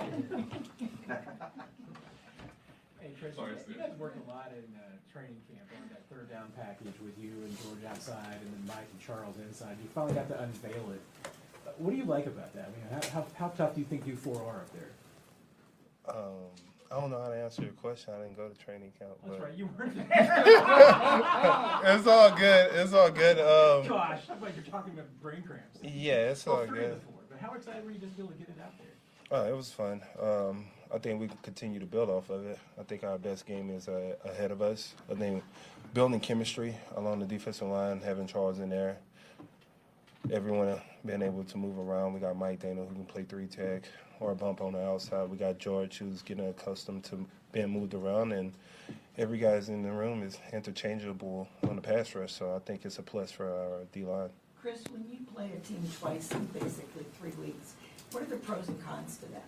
Hey, 2.99 3.11
Chris, 3.21 3.35
you 3.69 3.75
guys 3.75 3.91
worked 3.99 4.17
a 4.25 4.27
lot 4.27 4.51
in 4.57 4.63
uh, 4.75 4.81
training 5.11 5.37
camp 5.47 5.69
on 5.79 5.87
that 5.89 6.01
third 6.09 6.31
down 6.31 6.51
package 6.57 6.95
with 7.05 7.13
you 7.21 7.29
and 7.45 7.55
George 7.61 7.83
outside 7.87 8.39
and 8.41 8.51
then 8.53 8.63
Mike 8.65 8.87
and 8.91 8.99
Charles 8.99 9.35
inside. 9.47 9.77
You 9.83 9.87
finally 9.93 10.15
got 10.15 10.29
to 10.29 10.41
unveil 10.41 10.93
it. 10.93 11.01
Uh, 11.23 11.69
What 11.77 11.91
do 11.91 11.97
you 11.97 12.05
like 12.05 12.25
about 12.25 12.55
that? 12.55 12.71
I 12.71 12.91
mean, 12.95 13.01
how, 13.11 13.21
how, 13.21 13.27
how 13.35 13.47
tough 13.49 13.75
do 13.75 13.81
you 13.81 13.85
think 13.85 14.07
you 14.07 14.15
four 14.15 14.41
are 14.41 14.61
up 14.61 14.69
there? 14.73 14.89
Um, 16.09 16.49
I 16.91 16.99
don't 16.99 17.11
know 17.11 17.21
how 17.21 17.29
to 17.29 17.37
answer 17.37 17.61
your 17.61 17.71
question. 17.73 18.15
I 18.15 18.23
didn't 18.23 18.35
go 18.35 18.49
to 18.49 18.55
training 18.65 18.93
camp. 18.97 19.11
That's 19.23 19.37
but- 19.37 19.43
right, 19.49 19.55
you 19.55 19.69
weren't 19.77 19.95
there. 20.09 21.91
it's 21.95 22.07
all 22.07 22.31
good. 22.31 22.71
It's 22.73 22.93
all 22.93 23.11
good. 23.11 23.37
Um, 23.37 23.87
Gosh, 23.87 24.21
I'm 24.31 24.41
like 24.41 24.55
you're 24.55 24.65
talking 24.65 24.93
about 24.93 25.05
brain 25.21 25.43
cramps. 25.43 25.77
Yeah, 25.83 26.31
it's 26.31 26.47
Well, 26.47 26.55
all 26.61 26.65
three 26.65 26.85
of 26.85 26.89
good. 26.89 26.95
the 26.95 27.05
four, 27.05 27.12
But 27.12 27.12
how 27.43 27.53
excited 27.53 27.83
were 27.83 27.91
you 27.91 27.99
just 27.99 28.13
to 28.13 28.17
be 28.17 28.23
able 28.23 28.33
to 28.33 28.39
get 28.39 28.49
it 28.49 28.61
out 28.63 28.73
there? 28.77 28.87
Oh, 29.31 29.45
it 29.45 29.55
was 29.55 29.71
fun. 29.71 30.01
Um, 30.21 30.65
I 30.93 30.97
think 30.97 31.19
we 31.19 31.27
can 31.27 31.37
continue 31.41 31.79
to 31.79 31.85
build 31.85 32.09
off 32.09 32.29
of 32.29 32.45
it. 32.45 32.57
I 32.79 32.83
think 32.83 33.03
our 33.03 33.17
best 33.17 33.45
game 33.45 33.69
is 33.69 33.87
uh, 33.87 34.15
ahead 34.25 34.51
of 34.51 34.61
us. 34.61 34.93
I 35.11 35.15
think 35.15 35.43
building 35.93 36.19
chemistry 36.19 36.75
along 36.95 37.19
the 37.19 37.25
defensive 37.25 37.67
line, 37.67 37.99
having 37.99 38.27
Charles 38.27 38.59
in 38.59 38.69
there, 38.69 38.97
everyone 40.31 40.79
being 41.05 41.21
able 41.21 41.43
to 41.43 41.57
move 41.57 41.79
around. 41.79 42.13
We 42.13 42.19
got 42.19 42.37
Mike 42.37 42.59
Danna 42.61 42.87
who 42.87 42.93
can 42.93 43.05
play 43.05 43.23
three 43.23 43.47
tech 43.47 43.83
or 44.19 44.31
a 44.31 44.35
bump 44.35 44.61
on 44.61 44.73
the 44.73 44.81
outside. 44.81 45.29
We 45.29 45.37
got 45.37 45.57
George 45.57 45.97
who's 45.97 46.21
getting 46.21 46.47
accustomed 46.47 47.03
to 47.05 47.25
being 47.51 47.69
moved 47.69 47.93
around, 47.93 48.31
and 48.31 48.53
every 49.17 49.37
guy's 49.37 49.69
in 49.69 49.83
the 49.83 49.91
room 49.91 50.23
is 50.23 50.37
interchangeable 50.53 51.47
on 51.67 51.75
the 51.75 51.81
pass 51.81 52.15
rush. 52.15 52.33
So 52.33 52.55
I 52.55 52.59
think 52.59 52.85
it's 52.85 52.99
a 52.99 53.03
plus 53.03 53.31
for 53.31 53.47
our 53.47 53.79
D 53.91 54.05
line. 54.05 54.29
Chris, 54.63 54.81
when 54.93 55.03
you 55.11 55.17
play 55.35 55.51
a 55.53 55.59
team 55.67 55.83
twice 55.99 56.31
in 56.31 56.45
basically 56.45 57.03
three 57.19 57.31
weeks, 57.31 57.73
what 58.11 58.23
are 58.23 58.27
the 58.27 58.37
pros 58.37 58.69
and 58.69 58.81
cons 58.81 59.17
to 59.17 59.25
that? 59.33 59.43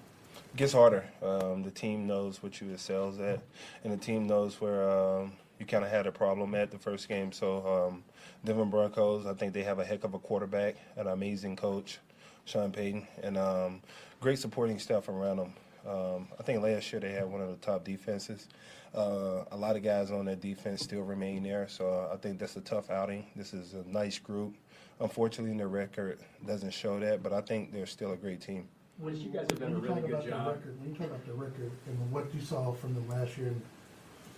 It 0.53 0.57
gets 0.57 0.73
harder. 0.73 1.05
Um, 1.23 1.63
the 1.63 1.71
team 1.71 2.05
knows 2.05 2.43
what 2.43 2.59
you 2.59 2.69
excels 2.71 3.17
at, 3.21 3.39
and 3.85 3.93
the 3.93 3.97
team 3.97 4.27
knows 4.27 4.59
where 4.59 4.89
um, 4.89 5.31
you 5.57 5.65
kind 5.65 5.85
of 5.85 5.89
had 5.89 6.05
a 6.05 6.11
problem 6.11 6.53
at 6.53 6.69
the 6.69 6.77
first 6.77 7.07
game. 7.07 7.31
So, 7.31 7.87
um, 7.87 8.03
Denver 8.43 8.65
Broncos, 8.65 9.25
I 9.25 9.33
think 9.35 9.53
they 9.53 9.63
have 9.63 9.79
a 9.79 9.85
heck 9.85 10.03
of 10.03 10.15
a 10.15 10.19
quarterback, 10.19 10.75
an 10.97 11.07
amazing 11.07 11.55
coach, 11.55 11.99
Sean 12.43 12.73
Payton, 12.73 13.07
and 13.23 13.37
um, 13.37 13.81
great 14.19 14.37
supporting 14.37 14.79
staff 14.79 15.07
around 15.07 15.37
them. 15.37 15.53
Um, 15.87 16.27
I 16.37 16.43
think 16.43 16.61
last 16.61 16.91
year 16.91 16.99
they 16.99 17.13
had 17.13 17.31
one 17.31 17.39
of 17.39 17.47
the 17.47 17.65
top 17.65 17.85
defenses. 17.85 18.49
Uh, 18.93 19.45
a 19.51 19.55
lot 19.55 19.77
of 19.77 19.83
guys 19.83 20.11
on 20.11 20.25
that 20.25 20.41
defense 20.41 20.81
still 20.81 21.03
remain 21.03 21.43
there, 21.43 21.69
so 21.69 22.09
I 22.11 22.17
think 22.17 22.37
that's 22.37 22.57
a 22.57 22.61
tough 22.61 22.89
outing. 22.89 23.27
This 23.33 23.53
is 23.53 23.75
a 23.75 23.83
nice 23.87 24.19
group. 24.19 24.55
Unfortunately, 24.99 25.57
their 25.57 25.67
record 25.67 26.19
doesn't 26.45 26.71
show 26.73 26.99
that, 26.99 27.21
but 27.21 27.33
I 27.33 27.41
think 27.41 27.71
they're 27.73 27.85
still 27.85 28.13
a 28.13 28.15
great 28.17 28.39
team. 28.41 28.67
When 28.97 29.15
you 29.19 29.29
guys 29.29 29.47
have 29.49 29.59
done 29.59 29.73
a 29.73 29.75
really 29.75 30.01
good 30.01 30.11
about 30.11 30.23
the 30.23 30.29
job. 30.31 30.47
record- 30.47 30.79
When 30.79 30.89
you 30.89 30.95
talk 30.95 31.07
about 31.07 31.25
the 31.25 31.33
record 31.33 31.71
and 31.87 32.11
what 32.11 32.33
you 32.33 32.39
saw 32.39 32.71
from 32.71 32.93
them 32.93 33.07
last 33.09 33.37
year 33.37 33.47
and 33.47 33.61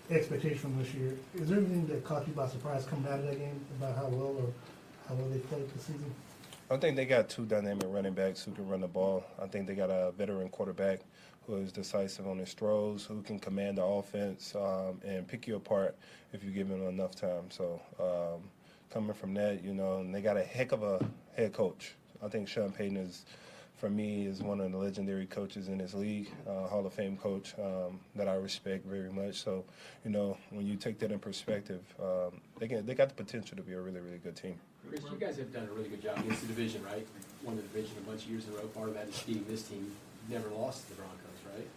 expectation 0.09 0.57
from 0.57 0.77
this 0.79 0.93
year, 0.95 1.13
is 1.35 1.49
there 1.49 1.59
anything 1.59 1.85
that 1.87 2.03
caught 2.03 2.27
you 2.27 2.33
by 2.33 2.47
surprise 2.47 2.85
coming 2.85 3.05
out 3.11 3.19
of 3.19 3.25
that 3.25 3.37
game 3.37 3.63
about 3.77 3.95
how 3.95 4.07
well 4.07 4.35
or 4.37 4.51
how 5.07 5.13
well 5.13 5.29
they 5.29 5.37
played 5.39 5.69
this 5.73 5.83
season? 5.83 6.11
I 6.71 6.77
think 6.77 6.95
they 6.95 7.05
got 7.05 7.29
two 7.29 7.45
dynamic 7.45 7.85
running 7.87 8.13
backs 8.13 8.43
who 8.43 8.51
can 8.51 8.67
run 8.67 8.81
the 8.81 8.87
ball. 8.87 9.23
I 9.41 9.45
think 9.45 9.67
they 9.67 9.75
got 9.75 9.91
a 9.91 10.11
veteran 10.17 10.49
quarterback 10.49 11.01
who 11.45 11.57
is 11.57 11.71
decisive 11.71 12.27
on 12.27 12.39
his 12.39 12.53
throws, 12.53 13.05
who 13.05 13.21
can 13.21 13.39
command 13.39 13.77
the 13.77 13.83
offense 13.83 14.53
um, 14.55 14.99
and 15.05 15.25
pick 15.27 15.47
you 15.47 15.55
apart 15.55 15.95
if 16.33 16.43
you 16.43 16.49
give 16.49 16.67
him 16.69 16.85
enough 16.87 17.15
time. 17.15 17.49
So 17.51 17.79
um, 17.99 18.49
coming 18.89 19.13
from 19.13 19.33
that, 19.35 19.63
you 19.63 19.73
know, 19.73 19.99
and 19.99 20.13
they 20.13 20.21
got 20.21 20.37
a 20.37 20.43
heck 20.43 20.71
of 20.71 20.83
a 20.83 21.05
head 21.35 21.53
coach. 21.53 21.93
I 22.23 22.27
think 22.27 22.47
Sean 22.47 22.71
Payton 22.71 22.97
is, 22.97 23.25
for 23.77 23.89
me, 23.89 24.25
is 24.25 24.41
one 24.41 24.59
of 24.59 24.71
the 24.71 24.77
legendary 24.77 25.25
coaches 25.25 25.67
in 25.67 25.77
this 25.77 25.93
league, 25.93 26.31
uh, 26.47 26.67
Hall 26.67 26.85
of 26.85 26.93
Fame 26.93 27.17
coach 27.17 27.53
um, 27.59 27.99
that 28.15 28.27
I 28.27 28.35
respect 28.35 28.85
very 28.85 29.11
much. 29.11 29.43
So, 29.43 29.65
you 30.03 30.11
know, 30.11 30.37
when 30.49 30.65
you 30.65 30.75
take 30.75 30.99
that 30.99 31.11
in 31.11 31.19
perspective, 31.19 31.83
um, 32.01 32.41
they 32.59 32.67
can, 32.67 32.85
they 32.85 32.95
got 32.95 33.09
the 33.09 33.15
potential 33.15 33.55
to 33.57 33.63
be 33.63 33.73
a 33.73 33.81
really, 33.81 33.99
really 33.99 34.17
good 34.17 34.35
team. 34.35 34.55
Chris, 34.89 35.01
you 35.11 35.17
guys 35.19 35.37
have 35.37 35.53
done 35.53 35.67
a 35.69 35.73
really 35.73 35.89
good 35.89 36.01
job 36.01 36.17
against 36.19 36.41
the 36.41 36.47
division, 36.47 36.83
right? 36.85 37.05
Won 37.43 37.55
the 37.57 37.61
division 37.61 37.97
a 37.97 38.09
bunch 38.09 38.23
of 38.23 38.29
years 38.29 38.47
in 38.47 38.53
a 38.53 38.57
row. 38.57 38.67
Part 38.67 38.89
of 38.89 38.95
that 38.95 39.09
is 39.09 39.21
beating 39.21 39.45
this 39.47 39.63
team. 39.63 39.91
Never 40.29 40.49
lost 40.49 40.87
to 40.87 40.95
the 40.95 41.01
Broncos, 41.01 41.39
right? 41.53 41.67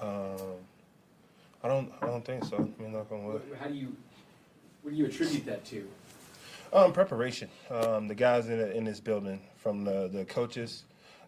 Um, 0.00 0.56
I 1.62 1.68
don't. 1.68 1.92
I 2.00 2.06
don't 2.06 2.24
think 2.24 2.44
so. 2.44 2.56
I 2.56 2.82
mean, 2.82 2.92
knock 2.92 3.10
on 3.10 3.24
wood. 3.24 3.42
How 3.60 3.66
do 3.66 3.74
you, 3.74 3.96
what 4.82 4.90
do 4.92 4.96
you 4.96 5.06
attribute 5.06 5.46
that 5.46 5.64
to? 5.66 5.88
Um, 6.72 6.92
preparation. 6.92 7.48
Um, 7.70 8.08
the 8.08 8.14
guys 8.14 8.48
in 8.48 8.60
in 8.60 8.84
this 8.84 9.00
building, 9.00 9.40
from 9.56 9.84
the, 9.84 10.08
the 10.08 10.24
coaches 10.24 10.84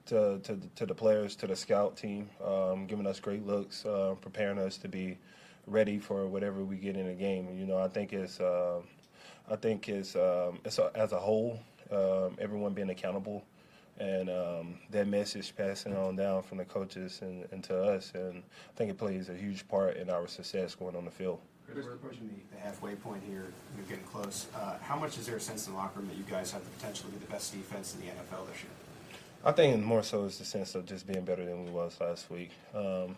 to, 0.06 0.38
to 0.40 0.58
to 0.76 0.86
the 0.86 0.94
players 0.94 1.36
to 1.36 1.46
the 1.46 1.56
scout 1.56 1.96
team, 1.96 2.28
um, 2.44 2.86
giving 2.86 3.06
us 3.06 3.20
great 3.20 3.46
looks, 3.46 3.84
uh, 3.86 4.14
preparing 4.20 4.58
us 4.58 4.76
to 4.78 4.88
be 4.88 5.18
ready 5.66 5.98
for 5.98 6.26
whatever 6.26 6.64
we 6.64 6.76
get 6.76 6.96
in 6.96 7.06
the 7.06 7.14
game. 7.14 7.56
You 7.58 7.66
know, 7.66 7.78
I 7.78 7.88
think 7.88 8.12
it's. 8.12 8.40
um 8.40 8.84
I 9.50 9.56
think 9.56 9.88
it's 9.88 10.14
um, 10.14 10.60
it's 10.64 10.78
a, 10.78 10.92
as 10.94 11.10
a 11.10 11.18
whole, 11.18 11.58
um, 11.90 12.36
everyone 12.38 12.72
being 12.72 12.90
accountable, 12.90 13.44
and 13.98 14.28
that 14.90 15.08
message 15.08 15.52
passing 15.56 15.96
on 15.96 16.14
down 16.14 16.42
from 16.44 16.58
the 16.58 16.64
coaches 16.64 17.18
and, 17.22 17.48
and 17.50 17.64
to 17.64 17.76
us, 17.82 18.12
and 18.14 18.44
I 18.44 18.76
think 18.76 18.90
it 18.92 18.98
plays 18.98 19.28
a 19.28 19.34
huge 19.34 19.66
part 19.66 19.96
in 19.96 20.08
our 20.08 20.28
success 20.28 20.76
going 20.76 20.94
on 20.94 21.04
the 21.04 21.10
field. 21.10 21.40
Chris, 21.72 21.86
we're 21.86 21.94
approaching 21.94 22.28
the- 22.28 22.56
the 22.56 22.60
halfway 22.60 22.96
point 22.96 23.22
here. 23.22 23.52
We're 23.76 23.84
getting 23.84 24.04
close. 24.04 24.46
Uh, 24.54 24.78
how 24.78 24.96
much 24.98 25.18
is 25.18 25.26
there 25.26 25.36
a 25.36 25.40
sense 25.40 25.66
in 25.66 25.72
the 25.72 25.78
locker 25.78 26.00
room 26.00 26.08
that 26.08 26.16
you 26.16 26.24
guys 26.24 26.50
have 26.50 26.64
the 26.64 26.70
potential 26.70 27.06
to 27.08 27.12
be 27.16 27.24
the 27.24 27.30
best 27.30 27.52
defense 27.52 27.94
in 27.94 28.00
the 28.00 28.08
NFL 28.08 28.44
this 28.46 28.62
year? 28.62 28.72
I 29.44 29.52
think 29.52 29.82
more 29.82 30.02
so 30.02 30.24
is 30.24 30.38
the 30.38 30.44
sense 30.44 30.74
of 30.74 30.84
just 30.84 31.06
being 31.06 31.24
better 31.24 31.44
than 31.44 31.64
we 31.64 31.70
was 31.70 32.00
last 32.00 32.28
week. 32.28 32.50
Um, 32.74 33.16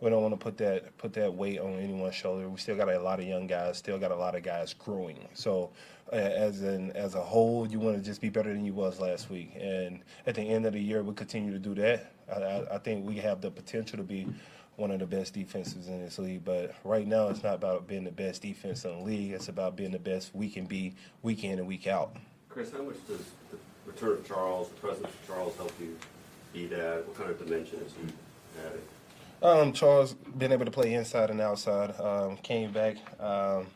we 0.00 0.10
don't 0.10 0.22
want 0.22 0.34
to 0.34 0.38
put 0.38 0.58
that 0.58 0.96
put 0.98 1.14
that 1.14 1.32
weight 1.32 1.58
on 1.58 1.78
anyone's 1.78 2.14
shoulder. 2.14 2.48
We 2.48 2.58
still 2.58 2.76
got 2.76 2.88
a 2.88 2.98
lot 2.98 3.20
of 3.20 3.26
young 3.26 3.46
guys, 3.46 3.78
still 3.78 3.98
got 3.98 4.10
a 4.10 4.16
lot 4.16 4.34
of 4.34 4.42
guys 4.42 4.74
growing. 4.74 5.28
So, 5.34 5.70
uh, 6.12 6.16
as 6.16 6.60
an 6.62 6.92
as 6.92 7.14
a 7.14 7.22
whole, 7.22 7.66
you 7.66 7.80
want 7.80 7.96
to 7.96 8.02
just 8.02 8.20
be 8.20 8.28
better 8.28 8.52
than 8.52 8.64
you 8.64 8.74
was 8.74 9.00
last 9.00 9.30
week. 9.30 9.56
And 9.58 10.00
at 10.26 10.34
the 10.34 10.42
end 10.42 10.66
of 10.66 10.74
the 10.74 10.80
year, 10.80 11.02
we 11.02 11.14
continue 11.14 11.52
to 11.52 11.58
do 11.58 11.74
that. 11.76 12.12
I, 12.28 12.40
I, 12.40 12.74
I 12.74 12.78
think 12.78 13.06
we 13.06 13.16
have 13.16 13.40
the 13.40 13.50
potential 13.50 13.96
to 13.96 14.04
be 14.04 14.26
one 14.76 14.90
of 14.90 14.98
the 14.98 15.06
best 15.06 15.34
defenses 15.34 15.88
in 15.88 16.00
this 16.02 16.18
league. 16.18 16.44
But 16.44 16.74
right 16.84 17.06
now, 17.06 17.28
it's 17.28 17.42
not 17.42 17.54
about 17.54 17.86
being 17.86 18.04
the 18.04 18.10
best 18.10 18.42
defense 18.42 18.84
in 18.84 18.98
the 18.98 19.04
league. 19.04 19.32
It's 19.32 19.48
about 19.48 19.76
being 19.76 19.92
the 19.92 19.98
best 19.98 20.34
we 20.34 20.50
can 20.50 20.66
be 20.66 20.94
week 21.22 21.44
in 21.44 21.58
and 21.58 21.68
week 21.68 21.86
out. 21.86 22.16
Chris, 22.48 22.72
how 22.72 22.82
much 22.82 22.96
does 23.08 23.20
the 23.50 23.58
return 23.86 24.12
of 24.12 24.26
Charles, 24.26 24.68
the 24.68 24.74
presence 24.74 25.08
of 25.08 25.26
Charles, 25.26 25.56
help 25.56 25.72
you 25.80 25.96
be 26.52 26.66
that? 26.66 27.06
What 27.06 27.16
kind 27.16 27.30
of 27.30 27.38
dimension 27.38 27.80
is 27.80 27.92
he 27.92 28.12
adding? 28.66 28.82
Um, 29.42 29.72
Charles 29.72 30.14
been 30.14 30.52
able 30.52 30.64
to 30.64 30.70
play 30.70 30.94
inside 30.94 31.30
and 31.30 31.40
outside. 31.40 31.98
Um, 32.00 32.36
came 32.38 32.72
back. 32.72 32.96
Um, 33.20 33.66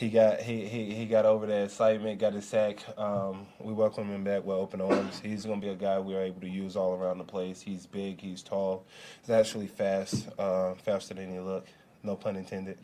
he 0.00 0.08
got 0.08 0.40
he, 0.40 0.66
he, 0.66 0.94
he 0.94 1.04
got 1.04 1.26
over 1.26 1.44
that 1.44 1.64
excitement, 1.64 2.18
got 2.18 2.32
his 2.32 2.46
sack. 2.46 2.78
Um, 2.98 3.46
we 3.58 3.74
welcome 3.74 4.08
him 4.08 4.24
back 4.24 4.46
with 4.46 4.56
open 4.56 4.80
arms. 4.80 5.20
He's 5.22 5.44
going 5.44 5.60
to 5.60 5.66
be 5.66 5.70
a 5.70 5.76
guy 5.76 5.98
we're 5.98 6.22
able 6.22 6.40
to 6.40 6.48
use 6.48 6.74
all 6.74 6.94
around 6.94 7.18
the 7.18 7.24
place. 7.24 7.60
He's 7.60 7.84
big, 7.84 8.18
he's 8.18 8.42
tall, 8.42 8.86
he's 9.20 9.28
actually 9.28 9.66
fast, 9.66 10.26
uh, 10.38 10.72
faster 10.72 11.12
than 11.12 11.30
he 11.30 11.38
look. 11.38 11.66
No 12.02 12.16
pun 12.16 12.36
intended. 12.36 12.78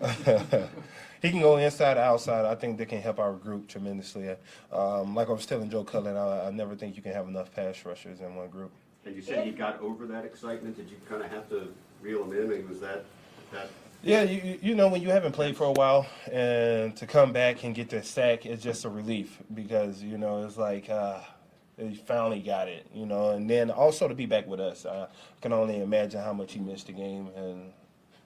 he 1.20 1.30
can 1.30 1.40
go 1.42 1.58
inside, 1.58 1.98
outside. 1.98 2.46
I 2.46 2.54
think 2.54 2.78
they 2.78 2.86
can 2.86 3.02
help 3.02 3.18
our 3.18 3.34
group 3.34 3.68
tremendously. 3.68 4.34
Um, 4.72 5.14
like 5.14 5.28
I 5.28 5.32
was 5.32 5.44
telling 5.44 5.68
Joe 5.68 5.84
Cullen, 5.84 6.16
I, 6.16 6.46
I 6.46 6.50
never 6.50 6.74
think 6.74 6.96
you 6.96 7.02
can 7.02 7.12
have 7.12 7.28
enough 7.28 7.54
pass 7.54 7.84
rushers 7.84 8.20
in 8.20 8.34
one 8.36 8.48
group. 8.48 8.72
And 9.04 9.14
you 9.14 9.20
said 9.20 9.44
he 9.44 9.52
got 9.52 9.78
over 9.82 10.06
that 10.06 10.24
excitement. 10.24 10.78
Did 10.78 10.88
you 10.88 10.96
kind 11.06 11.22
of 11.22 11.30
have 11.30 11.46
to 11.50 11.68
reel 12.00 12.24
him 12.24 12.32
in? 12.32 12.44
I 12.44 12.46
mean, 12.56 12.66
was 12.66 12.80
that 12.80 13.04
that? 13.52 13.68
Yeah, 14.04 14.22
you 14.22 14.58
you- 14.60 14.74
know 14.74 14.88
when 14.88 15.00
you 15.02 15.08
haven't 15.10 15.32
played 15.32 15.56
for 15.56 15.64
a 15.64 15.72
while 15.72 16.06
and 16.30 16.94
to 16.96 17.06
come 17.06 17.32
back 17.32 17.64
and 17.64 17.74
get 17.74 17.88
the 17.88 18.02
sack 18.02 18.44
is 18.44 18.62
just 18.62 18.84
a 18.84 18.88
relief 18.90 19.38
because 19.54 20.02
you 20.02 20.18
know 20.18 20.44
it's 20.44 20.58
like 20.58 20.90
uh, 20.90 21.20
he 21.78 21.94
finally 21.94 22.40
got 22.40 22.68
it, 22.68 22.86
you 22.92 23.06
know, 23.06 23.30
and 23.30 23.48
then 23.48 23.70
also 23.70 24.06
to 24.06 24.14
be 24.14 24.26
back 24.26 24.46
with 24.46 24.60
us. 24.60 24.84
I 24.84 25.06
can 25.40 25.52
only 25.52 25.80
imagine 25.80 26.20
how 26.20 26.32
much 26.34 26.52
he 26.52 26.60
missed 26.60 26.86
the 26.88 26.92
game 26.92 27.28
and 27.34 27.72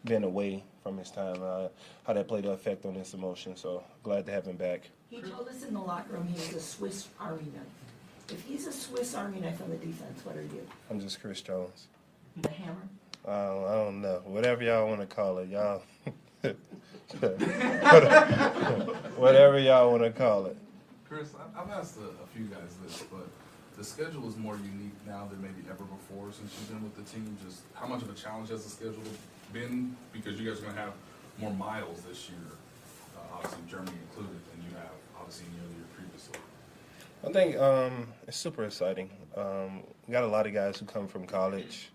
been 0.05 0.25
away 0.25 0.65
from 0.83 0.99
his 0.99 1.11
time, 1.11 1.37
uh, 1.43 1.69
how 2.07 2.13
that 2.13 2.27
played 2.29 2.45
an 2.45 2.53
effect 2.53 2.85
on 2.85 2.95
his 2.95 3.15
emotion. 3.15 3.57
So 3.57 3.85
glad 4.03 4.27
to 4.27 4.33
have 4.33 4.47
him 4.47 4.57
back. 4.57 4.89
He 5.11 5.21
told 5.23 5.49
us 5.49 5.63
in 5.65 5.75
the 5.75 5.81
locker 5.81 6.15
room 6.15 6.27
he 6.27 6.35
was 6.35 6.55
a 6.55 6.61
Swiss 6.61 7.09
Army 7.21 7.45
knife. 7.55 8.31
If 8.31 8.43
he's 8.45 8.67
a 8.67 8.73
Swiss 8.73 9.15
Army 9.15 9.41
knife 9.41 9.63
on 9.63 9.71
the 9.71 9.77
defense, 9.77 10.25
what 10.25 10.37
are 10.37 10.43
you? 10.43 10.67
I'm 10.91 11.01
just 11.01 11.21
Chris 11.21 11.41
Jones. 11.41 11.87
The 12.37 12.51
hammer? 12.51 12.89
Uh, 13.29 13.67
I 13.67 13.75
don't 13.85 14.01
know. 14.01 14.23
Whatever 14.25 14.63
y'all 14.65 14.89
want 14.89 15.01
to 15.01 15.07
call 15.07 15.37
it, 15.39 15.51
y'all. 15.51 15.83
Whatever 19.17 19.59
y'all 19.59 19.91
want 19.91 20.03
to 20.03 20.11
call 20.11 20.47
it. 20.47 20.57
Chris, 21.07 21.35
I- 21.35 21.61
I've 21.61 21.71
asked 21.71 21.99
a, 21.99 22.05
a 22.23 22.27
few 22.35 22.45
guys 22.47 22.75
this, 22.83 23.05
but 23.11 23.29
the 23.77 23.85
schedule 23.85 24.27
is 24.29 24.37
more 24.39 24.57
unique 24.57 24.95
now 25.07 25.27
than 25.31 25.43
maybe 25.43 25.63
ever 25.69 25.85
before 25.85 26.33
since 26.33 26.55
you've 26.59 26.69
been 26.71 26.83
with 26.83 26.97
the 26.97 27.03
team. 27.03 27.37
Just 27.45 27.61
how 27.75 27.87
much 27.87 28.01
of 28.01 28.09
a 28.09 28.15
challenge 28.15 28.49
has 28.49 28.65
the 28.65 28.71
schedule 28.71 29.03
been? 29.53 29.95
Because 30.13 30.41
you 30.41 30.49
guys 30.49 30.61
are 30.61 30.63
going 30.63 30.75
to 30.75 30.81
have 30.81 30.93
more 31.39 31.53
miles 31.53 32.01
this 32.09 32.31
year, 32.31 32.39
uh, 33.17 33.35
obviously 33.37 33.59
Germany 33.69 33.93
included, 34.11 34.41
than 34.53 34.65
you 34.71 34.75
have 34.77 34.91
obviously 35.19 35.47
in 35.49 35.53
the 35.59 35.65
other 35.67 35.75
year 35.75 35.87
previously. 35.95 36.39
I 37.27 37.31
think 37.33 37.61
um, 37.61 38.09
it's 38.27 38.39
super 38.39 38.65
exciting. 38.65 39.11
Um, 39.37 39.83
we 40.07 40.13
got 40.13 40.25
a 40.25 40.27
lot 40.29 40.47
of 40.47 40.55
guys 40.55 40.79
who 40.79 40.87
come 40.87 41.07
from 41.07 41.27
college 41.27 41.91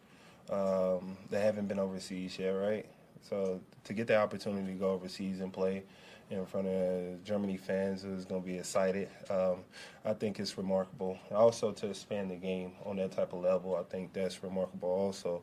um, 0.50 1.18
that 1.30 1.44
haven't 1.44 1.68
been 1.68 1.80
overseas 1.80 2.38
yet, 2.38 2.50
right? 2.50 2.86
So 3.22 3.62
to 3.86 3.94
get 3.94 4.08
the 4.08 4.18
opportunity 4.18 4.68
to 4.68 4.80
go 4.80 4.92
overseas 4.92 5.40
and 5.40 5.52
play 5.52 5.84
in 6.30 6.46
front 6.46 6.68
of 6.68 7.24
Germany 7.24 7.58
fans 7.58 8.04
is 8.04 8.26
going 8.26 8.42
to 8.42 8.48
be 8.48 8.58
excited. 8.58 9.10
Um, 9.30 9.64
I 10.04 10.14
think 10.14 10.40
it's 10.40 10.58
remarkable. 10.58 11.18
Also 11.34 11.72
to 11.72 11.90
expand 11.90 12.32
the 12.32 12.36
game 12.36 12.74
on 12.86 12.98
that 12.98 13.12
type 13.12 13.34
of 13.34 13.42
level, 13.42 13.76
I 13.76 13.84
think 13.84 14.14
that's 14.14 14.44
remarkable. 14.44 14.90
Also, 14.90 15.42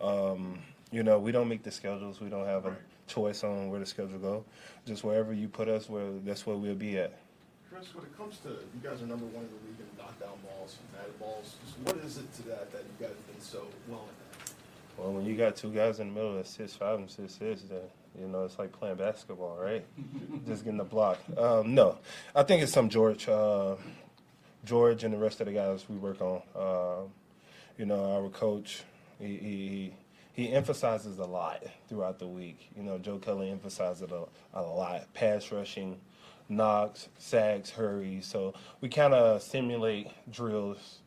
um, 0.00 0.58
you 0.90 1.02
know, 1.02 1.18
we 1.18 1.32
don't 1.32 1.48
make 1.48 1.62
the 1.62 1.70
schedules. 1.70 2.20
We 2.20 2.28
don't 2.28 2.46
have 2.46 2.66
a 2.66 2.76
choice 3.06 3.44
on 3.44 3.70
where 3.70 3.80
the 3.80 3.86
schedule 3.86 4.18
go. 4.18 4.44
Just 4.84 5.04
wherever 5.04 5.32
you 5.32 5.48
put 5.48 5.68
us, 5.68 5.88
where 5.88 6.10
that's 6.24 6.46
where 6.46 6.56
we'll 6.56 6.74
be 6.74 6.98
at. 6.98 7.18
Chris, 7.70 7.94
when 7.94 8.04
it 8.04 8.16
comes 8.18 8.36
to, 8.38 8.48
you 8.48 8.80
guys 8.82 9.00
are 9.00 9.06
number 9.06 9.24
one 9.26 9.44
in 9.44 9.50
the 9.50 9.56
league 9.66 9.80
in 9.80 9.88
knockdown 9.96 10.36
balls, 10.44 10.76
batted 10.92 11.18
balls. 11.18 11.56
What 11.84 11.96
is 12.04 12.18
it 12.18 12.30
to 12.34 12.42
that 12.48 12.70
that 12.72 12.82
you 12.84 13.06
guys 13.06 13.16
have 13.16 13.26
been 13.32 13.40
so 13.40 13.64
well? 13.88 14.04
Well, 14.96 15.12
when 15.12 15.24
you 15.24 15.36
got 15.36 15.56
two 15.56 15.70
guys 15.72 16.00
in 16.00 16.08
the 16.08 16.14
middle 16.14 16.34
that's 16.34 16.50
six 16.50 16.74
five 16.74 16.98
and 16.98 17.10
six 17.10 17.34
six, 17.34 17.62
then 17.62 17.80
you 18.18 18.28
know 18.28 18.44
it's 18.44 18.58
like 18.58 18.72
playing 18.72 18.96
basketball, 18.96 19.56
right? 19.60 19.84
Just 20.46 20.64
getting 20.64 20.78
the 20.78 20.84
block. 20.84 21.18
Um, 21.36 21.74
no, 21.74 21.98
I 22.34 22.42
think 22.42 22.62
it's 22.62 22.72
some 22.72 22.88
George, 22.88 23.28
uh, 23.28 23.76
George, 24.64 25.04
and 25.04 25.14
the 25.14 25.18
rest 25.18 25.40
of 25.40 25.46
the 25.46 25.52
guys 25.52 25.88
we 25.88 25.96
work 25.96 26.20
on. 26.20 26.42
Uh, 26.54 27.08
you 27.78 27.86
know, 27.86 28.22
our 28.22 28.28
coach, 28.28 28.82
he, 29.18 29.36
he 29.36 29.94
he 30.34 30.52
emphasizes 30.52 31.18
a 31.18 31.24
lot 31.24 31.62
throughout 31.88 32.18
the 32.18 32.26
week. 32.28 32.70
You 32.76 32.82
know, 32.82 32.98
Joe 32.98 33.18
Kelly 33.18 33.50
emphasizes 33.50 34.02
it 34.02 34.10
a, 34.12 34.24
a 34.58 34.62
lot: 34.62 35.12
pass 35.14 35.50
rushing, 35.50 36.00
knocks, 36.48 37.08
sacks, 37.18 37.70
hurries. 37.70 38.26
So 38.26 38.54
we 38.80 38.88
kind 38.88 39.14
of 39.14 39.42
simulate 39.42 40.08
drills 40.30 40.98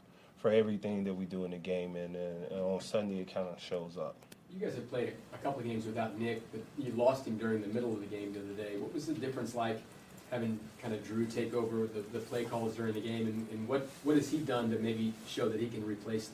for 0.45 0.51
everything 0.51 1.03
that 1.03 1.15
we 1.15 1.25
do 1.25 1.43
in 1.43 1.49
the 1.49 1.57
game, 1.57 1.95
and, 1.95 2.15
and, 2.15 2.51
and 2.51 2.61
on 2.61 2.79
Sunday 2.79 3.17
it 3.17 3.33
kind 3.33 3.47
of 3.47 3.59
shows 3.59 3.97
up. 3.97 4.15
You 4.53 4.63
guys 4.63 4.75
have 4.75 4.87
played 4.91 5.13
a 5.33 5.37
couple 5.39 5.61
of 5.61 5.65
games 5.65 5.87
without 5.87 6.19
Nick, 6.19 6.39
but 6.51 6.61
you 6.77 6.91
lost 6.91 7.25
him 7.25 7.35
during 7.39 7.63
the 7.63 7.67
middle 7.69 7.91
of 7.91 7.99
the 7.99 8.05
game 8.05 8.31
the 8.31 8.41
other 8.41 8.53
day. 8.53 8.77
What 8.77 8.93
was 8.93 9.07
the 9.07 9.15
difference 9.15 9.55
like 9.55 9.81
having 10.29 10.59
kind 10.83 10.93
of 10.93 11.03
Drew 11.03 11.25
take 11.25 11.55
over 11.55 11.87
the, 11.87 12.01
the 12.13 12.19
play 12.19 12.45
calls 12.45 12.75
during 12.75 12.93
the 12.93 13.01
game, 13.01 13.25
and, 13.25 13.47
and 13.49 13.67
what, 13.67 13.89
what 14.03 14.17
has 14.17 14.29
he 14.29 14.37
done 14.37 14.69
to 14.69 14.77
maybe 14.77 15.13
show 15.27 15.49
that 15.49 15.59
he 15.59 15.67
can 15.67 15.83
replace 15.83 16.29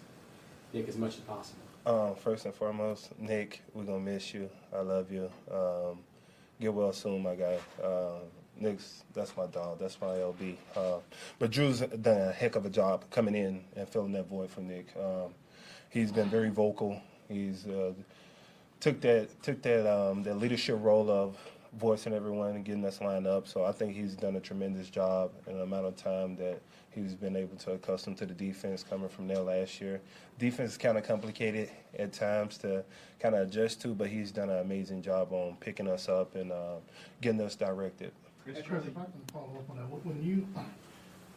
Nick 0.73 0.89
as 0.89 0.97
much 0.97 1.15
as 1.15 1.21
possible? 1.21 1.61
Um, 1.85 2.15
first 2.15 2.43
and 2.43 2.53
foremost, 2.53 3.17
Nick, 3.17 3.61
we're 3.73 3.85
gonna 3.85 4.01
miss 4.01 4.33
you. 4.33 4.49
I 4.75 4.81
love 4.81 5.09
you. 5.09 5.31
Um, 5.49 5.99
get 6.59 6.73
well 6.73 6.91
soon, 6.91 7.23
my 7.23 7.35
guy. 7.35 7.59
Uh, 7.81 8.19
Nick's 8.59 9.03
that's 9.13 9.35
my 9.35 9.47
dog. 9.47 9.79
That's 9.79 9.99
my 9.99 10.07
LB. 10.07 10.55
Uh, 10.75 10.97
but 11.39 11.51
Drew's 11.51 11.79
done 11.79 12.21
a 12.21 12.31
heck 12.31 12.55
of 12.55 12.65
a 12.65 12.69
job 12.69 13.03
coming 13.09 13.35
in 13.35 13.63
and 13.75 13.87
filling 13.87 14.11
that 14.13 14.27
void 14.27 14.49
for 14.49 14.61
Nick. 14.61 14.87
Um, 14.97 15.33
he's 15.89 16.11
been 16.11 16.29
very 16.29 16.49
vocal. 16.49 17.01
He's 17.27 17.65
uh, 17.67 17.93
took 18.79 19.01
that 19.01 19.43
took 19.43 19.61
that 19.61 19.91
um, 19.91 20.23
that 20.23 20.37
leadership 20.37 20.77
role 20.81 21.09
of 21.09 21.37
voicing 21.79 22.13
everyone 22.13 22.51
and 22.55 22.65
getting 22.65 22.85
us 22.85 22.99
lined 23.01 23.27
up. 23.27 23.47
So 23.47 23.63
I 23.63 23.71
think 23.71 23.95
he's 23.95 24.15
done 24.15 24.35
a 24.35 24.39
tremendous 24.39 24.89
job 24.89 25.31
in 25.47 25.57
the 25.57 25.63
amount 25.63 25.85
of 25.85 25.95
time 25.95 26.35
that 26.35 26.61
he's 26.89 27.13
been 27.15 27.35
able 27.35 27.55
to 27.57 27.71
accustom 27.71 28.13
to 28.15 28.25
the 28.25 28.33
defense 28.33 28.83
coming 28.83 29.07
from 29.07 29.27
there 29.27 29.39
last 29.39 29.79
year. 29.79 30.01
Defense 30.37 30.71
is 30.71 30.77
kind 30.77 30.97
of 30.97 31.05
complicated 31.05 31.69
at 31.97 32.11
times 32.11 32.57
to 32.59 32.83
kind 33.19 33.35
of 33.35 33.47
adjust 33.47 33.81
to, 33.83 33.89
but 33.89 34.07
he's 34.07 34.31
done 34.31 34.49
an 34.49 34.59
amazing 34.59 35.01
job 35.01 35.31
on 35.31 35.55
picking 35.59 35.87
us 35.87 36.09
up 36.09 36.35
and 36.35 36.51
uh, 36.51 36.75
getting 37.21 37.41
us 37.41 37.55
directed. 37.55 38.11
Hey, 38.45 38.61
Chris, 38.63 38.85
if 38.85 38.97
I 38.97 39.03
can 39.03 39.21
follow 39.31 39.51
up 39.59 39.69
on 39.69 39.77
that, 39.77 39.89
when- 39.89 40.01
when 40.01 40.23
you, 40.23 40.47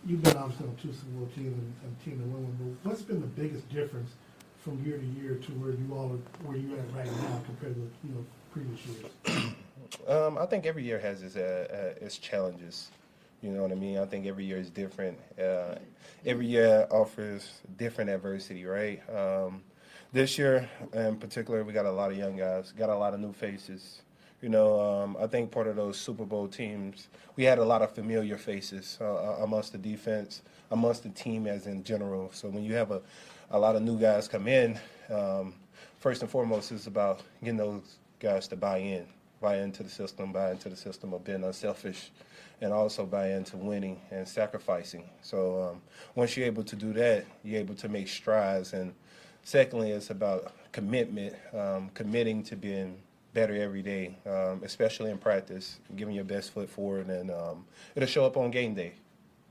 you've 0.06 0.22
been 0.22 0.36
obviously 0.36 0.66
on 0.66 0.76
two 0.76 0.92
Super 0.92 1.10
Bowl 1.18 1.28
teams 1.34 1.52
and, 1.58 1.74
and 1.84 2.00
team 2.04 2.18
that 2.18 2.26
won 2.26 2.44
one, 2.44 2.76
but 2.82 2.90
what's 2.90 3.02
been 3.02 3.20
the 3.20 3.26
biggest 3.26 3.68
difference 3.68 4.10
from 4.58 4.82
year 4.84 4.96
to 4.98 5.04
year 5.06 5.34
to 5.36 5.52
where 5.52 5.72
you 5.72 5.86
all 5.92 6.12
are, 6.12 6.46
where 6.46 6.56
you're 6.56 6.78
at 6.78 6.94
right 6.94 7.06
now 7.22 7.40
compared 7.44 7.74
to, 7.74 7.90
you 8.06 8.14
know, 8.14 8.24
previous 8.52 8.80
years? 8.86 9.52
Um, 10.08 10.38
I 10.38 10.46
think 10.46 10.64
every 10.66 10.82
year 10.82 10.98
has 10.98 11.22
its, 11.22 11.36
uh, 11.36 11.94
uh, 12.00 12.04
its 12.04 12.18
challenges. 12.18 12.90
You 13.42 13.50
know 13.50 13.60
what 13.62 13.72
I 13.72 13.74
mean? 13.74 13.98
I 13.98 14.06
think 14.06 14.26
every 14.26 14.44
year 14.46 14.56
is 14.56 14.70
different. 14.70 15.18
Uh, 15.38 15.74
every 16.24 16.46
year 16.46 16.86
offers 16.90 17.60
different 17.76 18.08
adversity, 18.08 18.64
right? 18.64 19.02
Um, 19.14 19.62
this 20.12 20.38
year, 20.38 20.68
in 20.94 21.16
particular, 21.16 21.62
we 21.64 21.74
got 21.74 21.84
a 21.84 21.92
lot 21.92 22.10
of 22.10 22.16
young 22.16 22.36
guys, 22.36 22.72
got 22.72 22.88
a 22.88 22.96
lot 22.96 23.12
of 23.12 23.20
new 23.20 23.32
faces. 23.34 24.00
You 24.44 24.50
know, 24.50 24.78
um, 24.78 25.16
I 25.18 25.26
think 25.26 25.50
part 25.50 25.68
of 25.68 25.76
those 25.76 25.96
Super 25.98 26.26
Bowl 26.26 26.48
teams, 26.48 27.08
we 27.34 27.44
had 27.44 27.58
a 27.58 27.64
lot 27.64 27.80
of 27.80 27.92
familiar 27.92 28.36
faces 28.36 28.98
uh, 29.00 29.38
amongst 29.40 29.72
the 29.72 29.78
defense, 29.78 30.42
amongst 30.70 31.02
the 31.02 31.08
team 31.08 31.46
as 31.46 31.66
in 31.66 31.82
general. 31.82 32.30
So 32.30 32.50
when 32.50 32.62
you 32.62 32.74
have 32.74 32.90
a, 32.90 33.00
a 33.52 33.58
lot 33.58 33.74
of 33.74 33.80
new 33.80 33.98
guys 33.98 34.28
come 34.28 34.46
in, 34.46 34.78
um, 35.08 35.54
first 35.98 36.20
and 36.20 36.30
foremost, 36.30 36.72
it's 36.72 36.88
about 36.88 37.22
getting 37.40 37.56
those 37.56 37.96
guys 38.20 38.46
to 38.48 38.56
buy 38.56 38.76
in, 38.76 39.06
buy 39.40 39.60
into 39.60 39.82
the 39.82 39.88
system, 39.88 40.30
buy 40.30 40.50
into 40.50 40.68
the 40.68 40.76
system 40.76 41.14
of 41.14 41.24
being 41.24 41.42
unselfish, 41.42 42.10
and 42.60 42.70
also 42.70 43.06
buy 43.06 43.30
into 43.30 43.56
winning 43.56 43.98
and 44.10 44.28
sacrificing. 44.28 45.08
So 45.22 45.70
um, 45.70 45.80
once 46.16 46.36
you're 46.36 46.44
able 46.44 46.64
to 46.64 46.76
do 46.76 46.92
that, 46.92 47.24
you're 47.44 47.60
able 47.60 47.76
to 47.76 47.88
make 47.88 48.08
strides. 48.08 48.74
And 48.74 48.92
secondly, 49.42 49.92
it's 49.92 50.10
about 50.10 50.52
commitment, 50.70 51.34
um, 51.54 51.88
committing 51.94 52.42
to 52.42 52.56
being 52.56 52.98
better 53.34 53.54
every 53.60 53.82
day, 53.82 54.16
um, 54.26 54.62
especially 54.64 55.10
in 55.10 55.18
practice, 55.18 55.80
giving 55.96 56.14
your 56.14 56.24
best 56.24 56.52
foot 56.52 56.70
forward, 56.70 57.08
and 57.08 57.30
um, 57.30 57.66
it'll 57.94 58.08
show 58.08 58.24
up 58.24 58.36
on 58.36 58.50
game 58.50 58.74
day. 58.74 58.92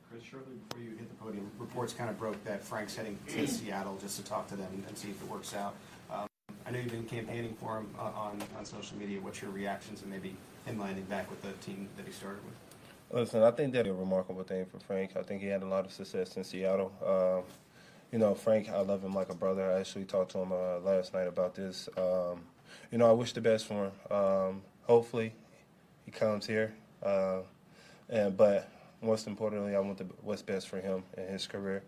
Chris, 0.09 0.23
shortly 0.23 0.55
before 0.69 0.83
you 0.83 0.91
hit 0.91 1.09
the 1.09 1.15
podium, 1.15 1.51
reports 1.59 1.93
kind 1.93 2.09
of 2.09 2.17
broke 2.17 2.41
that 2.45 2.63
Frank's 2.63 2.95
heading 2.95 3.19
to 3.27 3.45
Seattle 3.45 3.97
just 4.01 4.17
to 4.17 4.23
talk 4.23 4.47
to 4.47 4.55
them 4.55 4.83
and 4.87 4.97
see 4.97 5.09
if 5.09 5.21
it 5.21 5.29
works 5.29 5.53
out. 5.53 5.75
Um, 6.11 6.27
I 6.65 6.71
know 6.71 6.79
you've 6.79 6.91
been 6.91 7.03
campaigning 7.03 7.55
for 7.59 7.77
him 7.77 7.89
uh, 7.99 8.03
on, 8.03 8.41
on 8.57 8.65
social 8.65 8.97
media. 8.97 9.19
What's 9.19 9.41
your 9.41 9.51
reactions 9.51 10.01
and 10.01 10.09
maybe 10.09 10.35
him 10.65 10.79
landing 10.79 11.03
back 11.05 11.29
with 11.29 11.41
the 11.41 11.51
team 11.65 11.89
that 11.97 12.05
he 12.05 12.11
started 12.11 12.39
with? 12.45 12.53
Listen, 13.11 13.43
I 13.43 13.51
think 13.51 13.73
that'd 13.73 13.85
be 13.85 13.91
a 13.91 13.93
remarkable 13.93 14.43
thing 14.43 14.65
for 14.65 14.79
Frank. 14.79 15.11
I 15.17 15.23
think 15.23 15.41
he 15.41 15.47
had 15.47 15.61
a 15.61 15.67
lot 15.67 15.85
of 15.85 15.91
success 15.91 16.35
in 16.37 16.43
Seattle. 16.43 16.91
Um, 17.05 17.43
you 18.11 18.19
know, 18.19 18.33
Frank, 18.33 18.69
I 18.69 18.79
love 18.81 19.03
him 19.03 19.13
like 19.13 19.29
a 19.29 19.35
brother. 19.35 19.71
I 19.71 19.79
actually 19.79 20.05
talked 20.05 20.31
to 20.31 20.39
him 20.39 20.51
uh, 20.51 20.79
last 20.79 21.13
night 21.13 21.27
about 21.27 21.53
this. 21.53 21.89
Um, 21.97 22.41
you 22.93 22.99
know, 22.99 23.09
I 23.09 23.11
wish 23.11 23.33
the 23.33 23.41
best 23.41 23.65
for 23.65 23.85
him. 23.85 24.15
Um, 24.15 24.61
hopefully, 24.83 25.33
he 26.05 26.11
comes 26.11 26.45
here. 26.45 26.75
Uh, 27.01 27.39
and 28.07 28.37
but 28.37 28.69
most 29.01 29.25
importantly, 29.25 29.75
I 29.75 29.79
want 29.79 29.97
the, 29.97 30.05
what's 30.21 30.43
best 30.43 30.69
for 30.69 30.79
him 30.79 31.03
and 31.17 31.27
his 31.27 31.47
career. 31.47 31.81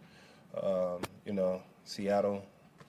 Um, 0.59 1.01
you 1.23 1.33
know, 1.33 1.61
Seattle, 1.83 2.43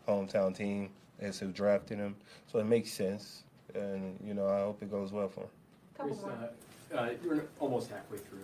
hometown 0.08 0.56
team, 0.56 0.92
is 1.20 1.38
who 1.38 1.48
drafted 1.48 1.98
him, 1.98 2.16
so 2.50 2.58
it 2.58 2.64
makes 2.64 2.90
sense. 2.90 3.42
And 3.74 4.18
you 4.24 4.32
know, 4.32 4.48
I 4.48 4.60
hope 4.60 4.82
it 4.82 4.90
goes 4.90 5.12
well 5.12 5.28
for 5.28 5.40
him. 5.40 5.50
Chris, 5.98 6.24
uh, 6.24 6.96
uh, 6.96 7.10
you're 7.22 7.44
almost 7.60 7.90
halfway 7.90 8.16
through. 8.16 8.38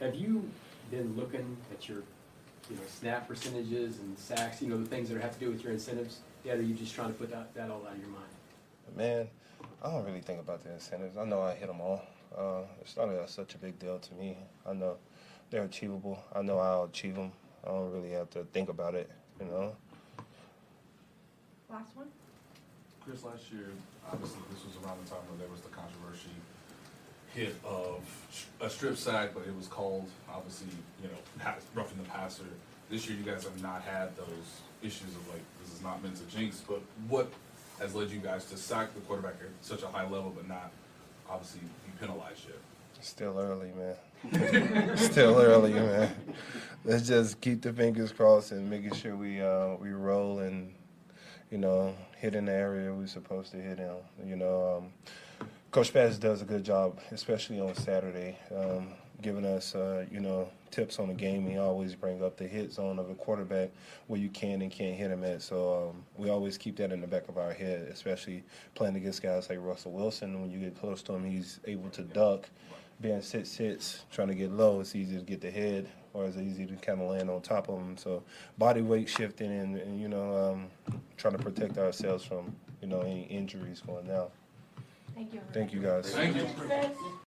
Have 0.00 0.16
you 0.16 0.50
been 0.90 1.14
looking 1.16 1.56
at 1.70 1.88
your, 1.88 1.98
you 2.68 2.74
know, 2.74 2.82
snap 2.88 3.28
percentages 3.28 4.00
and 4.00 4.18
sacks, 4.18 4.60
you 4.60 4.68
know, 4.68 4.78
the 4.78 4.86
things 4.86 5.08
that 5.10 5.20
have 5.20 5.34
to 5.34 5.38
do 5.38 5.52
with 5.52 5.62
your 5.62 5.72
incentives? 5.72 6.18
Yet, 6.44 6.58
are 6.58 6.62
you 6.62 6.74
just 6.74 6.92
trying 6.92 7.08
to 7.08 7.14
put 7.14 7.30
that, 7.30 7.54
that 7.54 7.70
all 7.70 7.86
out 7.86 7.92
of 7.92 8.00
your 8.00 8.08
mind? 8.08 8.26
Man, 8.94 9.28
I 9.82 9.90
don't 9.90 10.04
really 10.04 10.20
think 10.20 10.40
about 10.40 10.62
the 10.62 10.72
incentives. 10.72 11.16
I 11.16 11.24
know 11.24 11.42
I 11.42 11.54
hit 11.54 11.68
them 11.68 11.80
all. 11.80 12.02
Uh, 12.36 12.62
it's 12.80 12.96
not 12.96 13.08
a, 13.08 13.26
such 13.28 13.54
a 13.54 13.58
big 13.58 13.78
deal 13.78 13.98
to 13.98 14.14
me. 14.14 14.36
I 14.68 14.72
know 14.72 14.96
they're 15.50 15.64
achievable. 15.64 16.18
I 16.34 16.42
know 16.42 16.58
I'll 16.58 16.84
achieve 16.84 17.14
them. 17.14 17.32
I 17.64 17.68
don't 17.68 17.92
really 17.92 18.12
have 18.12 18.30
to 18.30 18.44
think 18.52 18.68
about 18.68 18.94
it, 18.94 19.10
you 19.40 19.46
know. 19.46 19.76
Last 21.68 21.96
one? 21.96 22.06
Chris, 23.04 23.22
last 23.22 23.52
year, 23.52 23.68
obviously, 24.10 24.40
this 24.52 24.64
was 24.64 24.74
around 24.84 25.04
the 25.04 25.10
time 25.10 25.20
where 25.28 25.38
there 25.38 25.48
was 25.48 25.60
the 25.60 25.68
controversy 25.68 26.30
hit 27.34 27.54
of 27.64 28.00
a 28.60 28.70
strip 28.70 28.96
sack, 28.96 29.30
but 29.34 29.46
it 29.46 29.54
was 29.54 29.66
called, 29.66 30.08
obviously, 30.32 30.68
you 31.02 31.08
know, 31.08 31.18
pass, 31.38 31.60
roughing 31.74 31.98
the 31.98 32.08
passer. 32.08 32.44
This 32.88 33.08
year, 33.08 33.18
you 33.18 33.24
guys 33.24 33.44
have 33.44 33.62
not 33.62 33.82
had 33.82 34.16
those 34.16 34.62
issues 34.82 35.14
of 35.14 35.28
like, 35.28 35.42
this 35.62 35.74
is 35.74 35.82
not 35.82 36.02
meant 36.02 36.16
to 36.16 36.24
jinx, 36.36 36.62
but 36.66 36.80
what 37.08 37.30
has 37.80 37.94
led 37.94 38.10
you 38.10 38.18
guys 38.18 38.44
to 38.46 38.56
sack 38.56 38.94
the 38.94 39.00
quarterback 39.00 39.34
at 39.40 39.48
such 39.60 39.82
a 39.82 39.88
high 39.88 40.04
level, 40.04 40.32
but 40.34 40.48
not 40.48 40.70
obviously 41.28 41.60
be 41.60 41.92
penalized 42.00 42.44
yet? 42.46 42.56
Still 43.00 43.38
early, 43.38 43.72
man. 43.76 44.96
Still 44.96 45.38
early, 45.38 45.74
man. 45.74 46.14
Let's 46.84 47.06
just 47.06 47.40
keep 47.40 47.62
the 47.62 47.72
fingers 47.72 48.12
crossed 48.12 48.52
and 48.52 48.68
making 48.68 48.94
sure 48.94 49.16
we 49.16 49.40
uh, 49.40 49.74
we 49.74 49.90
roll 49.90 50.40
and 50.40 50.72
you 51.50 51.58
know 51.58 51.94
hit 52.16 52.34
in 52.34 52.46
the 52.46 52.52
area 52.52 52.92
we're 52.92 53.06
supposed 53.06 53.52
to 53.52 53.58
hit 53.58 53.78
in. 53.78 53.96
You 54.26 54.36
know, 54.36 54.78
um, 54.78 55.46
Coach 55.70 55.92
Paz 55.92 56.18
does 56.18 56.42
a 56.42 56.44
good 56.44 56.64
job, 56.64 56.98
especially 57.12 57.60
on 57.60 57.74
Saturday, 57.74 58.38
um, 58.54 58.94
giving 59.20 59.44
us 59.44 59.74
uh, 59.74 60.06
you 60.10 60.20
know 60.20 60.48
tips 60.70 60.98
on 60.98 61.08
the 61.08 61.14
game. 61.14 61.46
He 61.46 61.58
always 61.58 61.94
bring 61.94 62.22
up 62.22 62.36
the 62.36 62.46
hit 62.46 62.72
zone 62.72 62.98
of 62.98 63.10
a 63.10 63.14
quarterback 63.14 63.70
where 64.06 64.20
you 64.20 64.28
can 64.28 64.62
and 64.62 64.70
can't 64.70 64.96
hit 64.96 65.10
him 65.10 65.24
at. 65.24 65.42
So 65.42 65.90
um, 65.90 66.02
we 66.16 66.30
always 66.30 66.58
keep 66.58 66.76
that 66.76 66.92
in 66.92 67.00
the 67.00 67.06
back 67.06 67.28
of 67.28 67.38
our 67.38 67.52
head, 67.52 67.88
especially 67.92 68.44
playing 68.74 68.96
against 68.96 69.22
guys 69.22 69.48
like 69.48 69.58
Russell 69.60 69.92
Wilson. 69.92 70.40
When 70.40 70.50
you 70.50 70.58
get 70.58 70.78
close 70.78 71.02
to 71.04 71.14
him, 71.14 71.24
he's 71.24 71.60
able 71.66 71.90
to 71.90 72.02
duck 72.02 72.48
being 73.00 73.20
sit 73.22 73.46
sits, 73.46 74.04
trying 74.10 74.28
to 74.28 74.34
get 74.34 74.50
low, 74.50 74.80
it's 74.80 74.94
easy 74.94 75.16
to 75.16 75.22
get 75.22 75.40
the 75.40 75.50
head, 75.50 75.88
or 76.14 76.24
it's 76.24 76.36
easy 76.36 76.66
to 76.66 76.74
kind 76.76 77.00
of 77.00 77.10
land 77.10 77.28
on 77.28 77.40
top 77.42 77.68
of 77.68 77.76
them. 77.76 77.96
So 77.96 78.22
body 78.58 78.82
weight 78.82 79.08
shifting 79.08 79.50
and, 79.50 79.76
and 79.76 80.00
you 80.00 80.08
know 80.08 80.52
um, 80.52 80.68
trying 81.16 81.36
to 81.36 81.42
protect 81.42 81.78
ourselves 81.78 82.24
from 82.24 82.54
you 82.80 82.88
know 82.88 83.00
any 83.02 83.24
injuries 83.24 83.82
going 83.86 84.06
down. 84.06 84.28
Thank 85.14 85.32
you. 85.32 85.40
Thank 85.52 85.72
you 85.72 85.80
guys. 85.80 86.10
Thank 86.14 86.36
you. 86.36 86.46